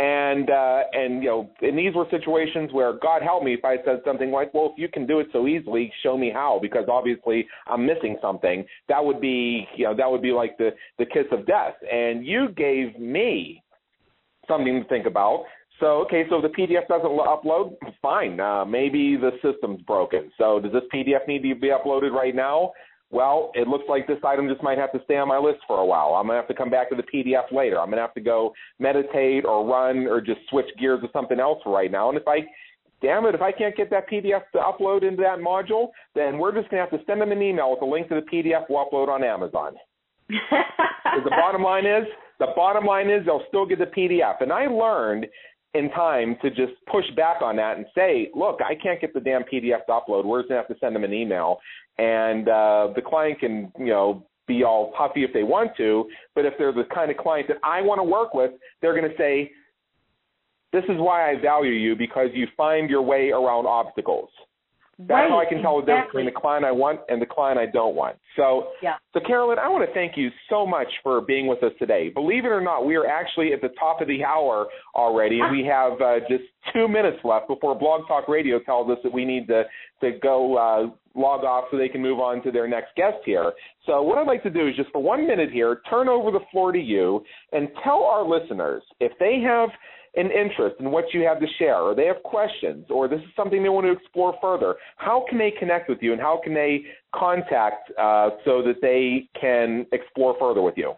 [0.00, 3.76] and uh, and you know, and these were situations where God help me if I
[3.84, 6.86] said something like, "Well, if you can do it so easily, show me how," because
[6.88, 8.64] obviously I'm missing something.
[8.88, 11.74] That would be, you know, that would be like the the kiss of death.
[11.92, 13.62] And you gave me
[14.48, 15.44] something to think about.
[15.80, 18.38] So, okay, so the PDF doesn't upload, fine.
[18.38, 20.30] Uh, maybe the system's broken.
[20.36, 22.72] So, does this PDF need to be uploaded right now?
[23.10, 25.80] Well, it looks like this item just might have to stay on my list for
[25.80, 26.14] a while.
[26.14, 27.80] I'm going to have to come back to the PDF later.
[27.80, 31.40] I'm going to have to go meditate or run or just switch gears to something
[31.40, 32.08] else right now.
[32.08, 32.38] And if I,
[33.02, 36.54] damn it, if I can't get that PDF to upload into that module, then we're
[36.54, 38.66] just going to have to send them an email with a link to the PDF
[38.68, 39.74] we'll upload on Amazon.
[40.28, 42.04] the bottom line is,
[42.38, 44.40] the bottom line is they'll still get the PDF.
[44.40, 45.26] And I learned
[45.74, 49.20] in time to just push back on that and say, look, I can't get the
[49.20, 50.24] damn PDF to upload.
[50.24, 51.58] We're just gonna have to send them an email,
[52.00, 56.06] and uh, the client can, you know, be all puffy if they want to.
[56.34, 59.10] But if they're the kind of client that I want to work with, they're going
[59.10, 59.50] to say,
[60.72, 64.30] this is why I value you because you find your way around obstacles.
[64.98, 65.80] That's right, how I can tell exactly.
[65.80, 68.16] the difference between the client I want and the client I don't want.
[68.36, 68.94] So, yeah.
[69.14, 72.10] so Carolyn, I want to thank you so much for being with us today.
[72.10, 75.40] Believe it or not, we are actually at the top of the hour already.
[75.40, 76.44] and we have uh, just
[76.74, 79.64] two minutes left before Blog Talk Radio tells us that we need to
[80.02, 83.52] to go uh, log off so they can move on to their next guest here.
[83.86, 86.40] So, what I'd like to do is just for one minute here, turn over the
[86.50, 89.70] floor to you and tell our listeners if they have
[90.16, 93.28] an interest in what you have to share, or they have questions, or this is
[93.36, 96.52] something they want to explore further, how can they connect with you and how can
[96.52, 96.80] they
[97.14, 100.94] contact uh, so that they can explore further with you?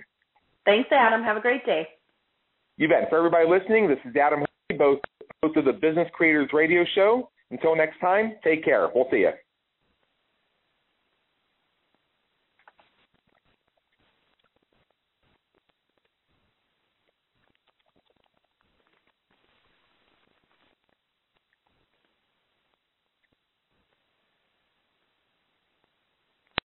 [0.63, 1.23] Thanks, Adam.
[1.23, 1.87] Have a great day.
[2.77, 3.09] You bet.
[3.09, 4.43] For everybody listening, this is Adam,
[4.77, 4.99] both
[5.41, 7.29] host of the Business Creators Radio Show.
[7.51, 8.89] Until next time, take care.
[8.93, 9.31] We'll see you.